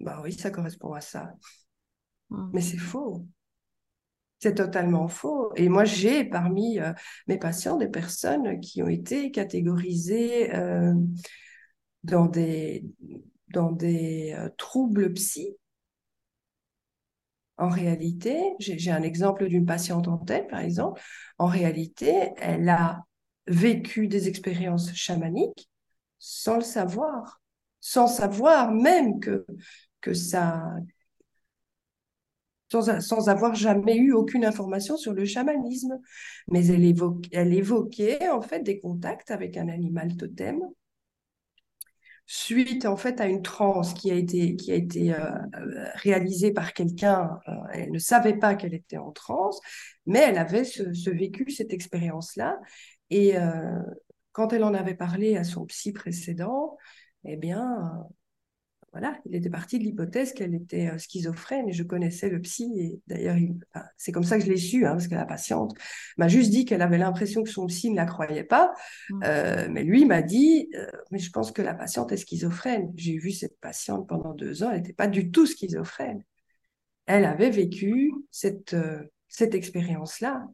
[0.00, 1.32] bah oui, ça correspond à ça.
[2.28, 2.50] Mmh.
[2.52, 3.26] Mais c'est faux.
[4.44, 5.54] C'est totalement faux.
[5.56, 6.92] Et moi, j'ai parmi euh,
[7.28, 10.92] mes patients des personnes qui ont été catégorisées euh,
[12.02, 12.84] dans des,
[13.48, 15.56] dans des euh, troubles psy.
[17.56, 21.00] En réalité, j'ai un exemple d'une patiente en tête, par exemple.
[21.38, 23.02] En réalité, elle a
[23.46, 25.70] vécu des expériences chamaniques
[26.18, 27.40] sans le savoir,
[27.80, 29.46] sans savoir même que,
[30.02, 30.66] que ça,
[32.82, 35.98] sans, avoir jamais eu aucune information sur le chamanisme.
[36.48, 36.84] Mais elle,
[37.54, 40.60] évoquait en fait des contacts avec un animal totem
[42.26, 45.30] suite en fait à une transe qui a été, qui a été euh,
[45.94, 47.38] réalisée par quelqu'un.
[47.48, 49.60] Euh, elle ne savait pas qu'elle était en transe,
[50.06, 52.58] mais elle avait ce, vécu, cette expérience-là.
[53.10, 53.78] Et euh,
[54.32, 56.76] quand elle en avait parlé à son psy précédent,
[57.24, 58.06] eh bien,
[58.94, 62.72] voilà, il était parti de l'hypothèse qu'elle était euh, schizophrène et je connaissais le psy.
[62.76, 63.34] Et d'ailleurs,
[63.96, 65.76] c'est comme ça que je l'ai su, hein, parce que la patiente
[66.16, 68.72] m'a juste dit qu'elle avait l'impression que son psy ne la croyait pas.
[69.10, 69.20] Mmh.
[69.24, 72.92] Euh, mais lui m'a dit, euh, mais je pense que la patiente est schizophrène.
[72.94, 76.22] J'ai vu cette patiente pendant deux ans, elle n'était pas du tout schizophrène.
[77.06, 78.76] Elle avait vécu cette,
[79.26, 80.46] cette expérience-là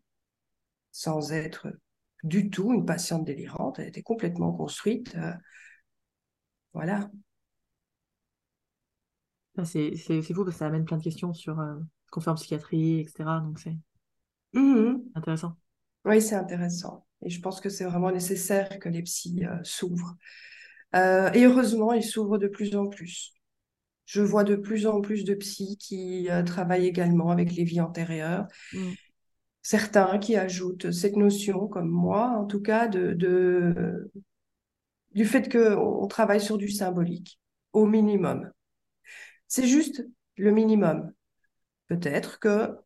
[0.93, 1.69] sans être
[2.23, 3.79] du tout une patiente délirante.
[3.81, 5.15] Elle était complètement construite.
[6.73, 7.11] voilà.
[9.65, 11.75] C'est fou parce que ça amène plein de questions sur euh,
[12.07, 13.41] ce qu'on fait en psychiatrie, etc.
[13.45, 13.77] Donc c'est
[14.53, 15.57] mmh intéressant.
[16.05, 17.07] Oui, c'est intéressant.
[17.23, 20.17] Et je pense que c'est vraiment nécessaire que les psys euh, s'ouvrent.
[20.97, 23.35] Euh, et heureusement, ils s'ouvrent de plus en plus.
[24.07, 28.47] Je vois de plus en plus de psys qui travaillent également avec les vies antérieures.
[28.73, 28.91] Mmh.
[29.63, 34.11] Certains qui ajoutent cette notion, comme moi en tout cas, de, de
[35.13, 37.41] du fait qu'on travaille sur du symbolique,
[37.73, 38.51] au minimum.
[39.51, 41.13] C'est juste le minimum.
[41.89, 42.77] Peut-être que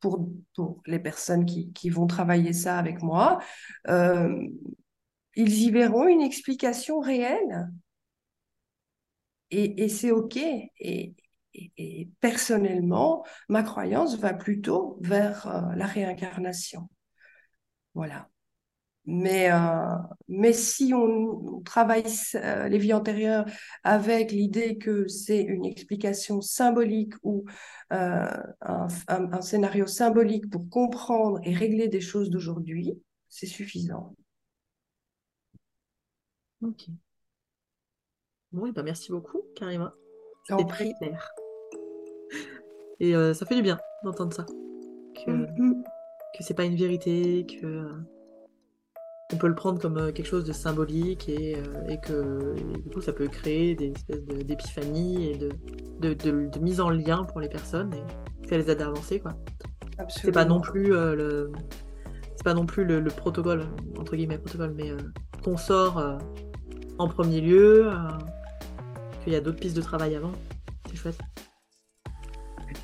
[0.00, 3.38] pour, pour les personnes qui, qui, vont travailler ça avec moi,
[3.88, 4.46] euh,
[5.34, 7.70] ils y verront une explication réelle.
[9.50, 10.36] Et, c'est OK.
[10.36, 11.14] Et,
[12.20, 16.88] personnellement, ma croyance va plutôt vers euh, la réincarnation.
[17.94, 18.28] Voilà.
[19.06, 19.96] Mais, euh,
[20.28, 23.46] mais si on, travaille euh, les vies antérieures
[23.82, 27.44] avec l'idée que c'est une explication symbolique ou
[27.90, 28.28] un,
[28.60, 32.92] un, scénario symbolique pour comprendre et régler des choses d'aujourd'hui,
[33.28, 34.14] c'est suffisant.
[36.62, 36.88] Ok.
[38.52, 39.94] Bon, bah merci beaucoup, Karima.
[40.48, 41.32] C'était très clair.
[42.98, 44.44] Et euh, ça fait du bien d'entendre ça.
[44.44, 45.82] Que, mm-hmm.
[46.36, 47.92] que c'est pas une vérité, que
[49.32, 52.90] on peut le prendre comme euh, quelque chose de symbolique et, euh, et que du
[52.90, 55.50] coup ça peut créer des espèces d'épiphanie et de,
[56.00, 59.32] de, de, mise en lien pour les personnes et ça les aide à avancer quoi.
[60.08, 61.52] C'est pas non plus le
[62.36, 63.66] c'est pas non plus le, le, protocole
[63.98, 64.92] entre guillemets protocole mais
[65.44, 66.18] qu'on sort
[67.00, 67.94] en premier lieu, euh,
[69.24, 70.32] qu'il y a d'autres pistes de travail avant.
[70.86, 71.18] C'est chouette.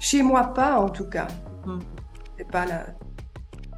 [0.00, 1.28] Chez moi, pas en tout cas.
[1.66, 1.80] Hmm.
[2.38, 2.86] C'est pas la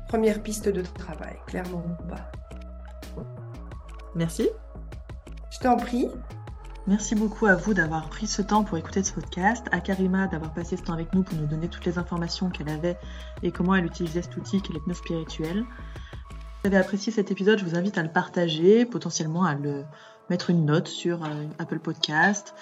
[0.06, 2.30] première piste de travail, clairement pas.
[4.14, 4.48] Merci.
[5.50, 6.08] Je t'en prie.
[6.86, 10.54] Merci beaucoup à vous d'avoir pris ce temps pour écouter ce podcast, à Karima d'avoir
[10.54, 12.96] passé ce temps avec nous pour nous donner toutes les informations qu'elle avait
[13.42, 15.66] et comment elle utilisait cet outil qu'est l'hypnose spirituelle.
[16.30, 19.84] Si vous avez apprécié cet épisode, je vous invite à le partager, potentiellement à le
[20.30, 22.54] mettre une note sur euh, Apple Podcast.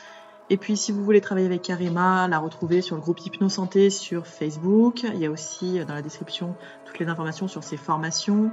[0.50, 4.26] Et puis si vous voulez travailler avec Karima, la retrouver sur le groupe Hypnosanté sur
[4.26, 5.02] Facebook.
[5.02, 8.50] Il y a aussi euh, dans la description toutes les informations sur ses formations,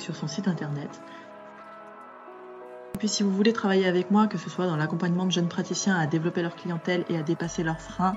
[0.00, 1.00] sur son site internet.
[2.94, 5.48] Et puis si vous voulez travailler avec moi, que ce soit dans l'accompagnement de jeunes
[5.48, 8.16] praticiens à développer leur clientèle et à dépasser leurs freins,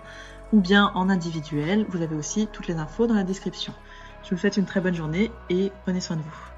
[0.53, 3.73] ou bien en individuel, vous avez aussi toutes les infos dans la description.
[4.23, 6.56] Je vous souhaite une très bonne journée et prenez soin de vous.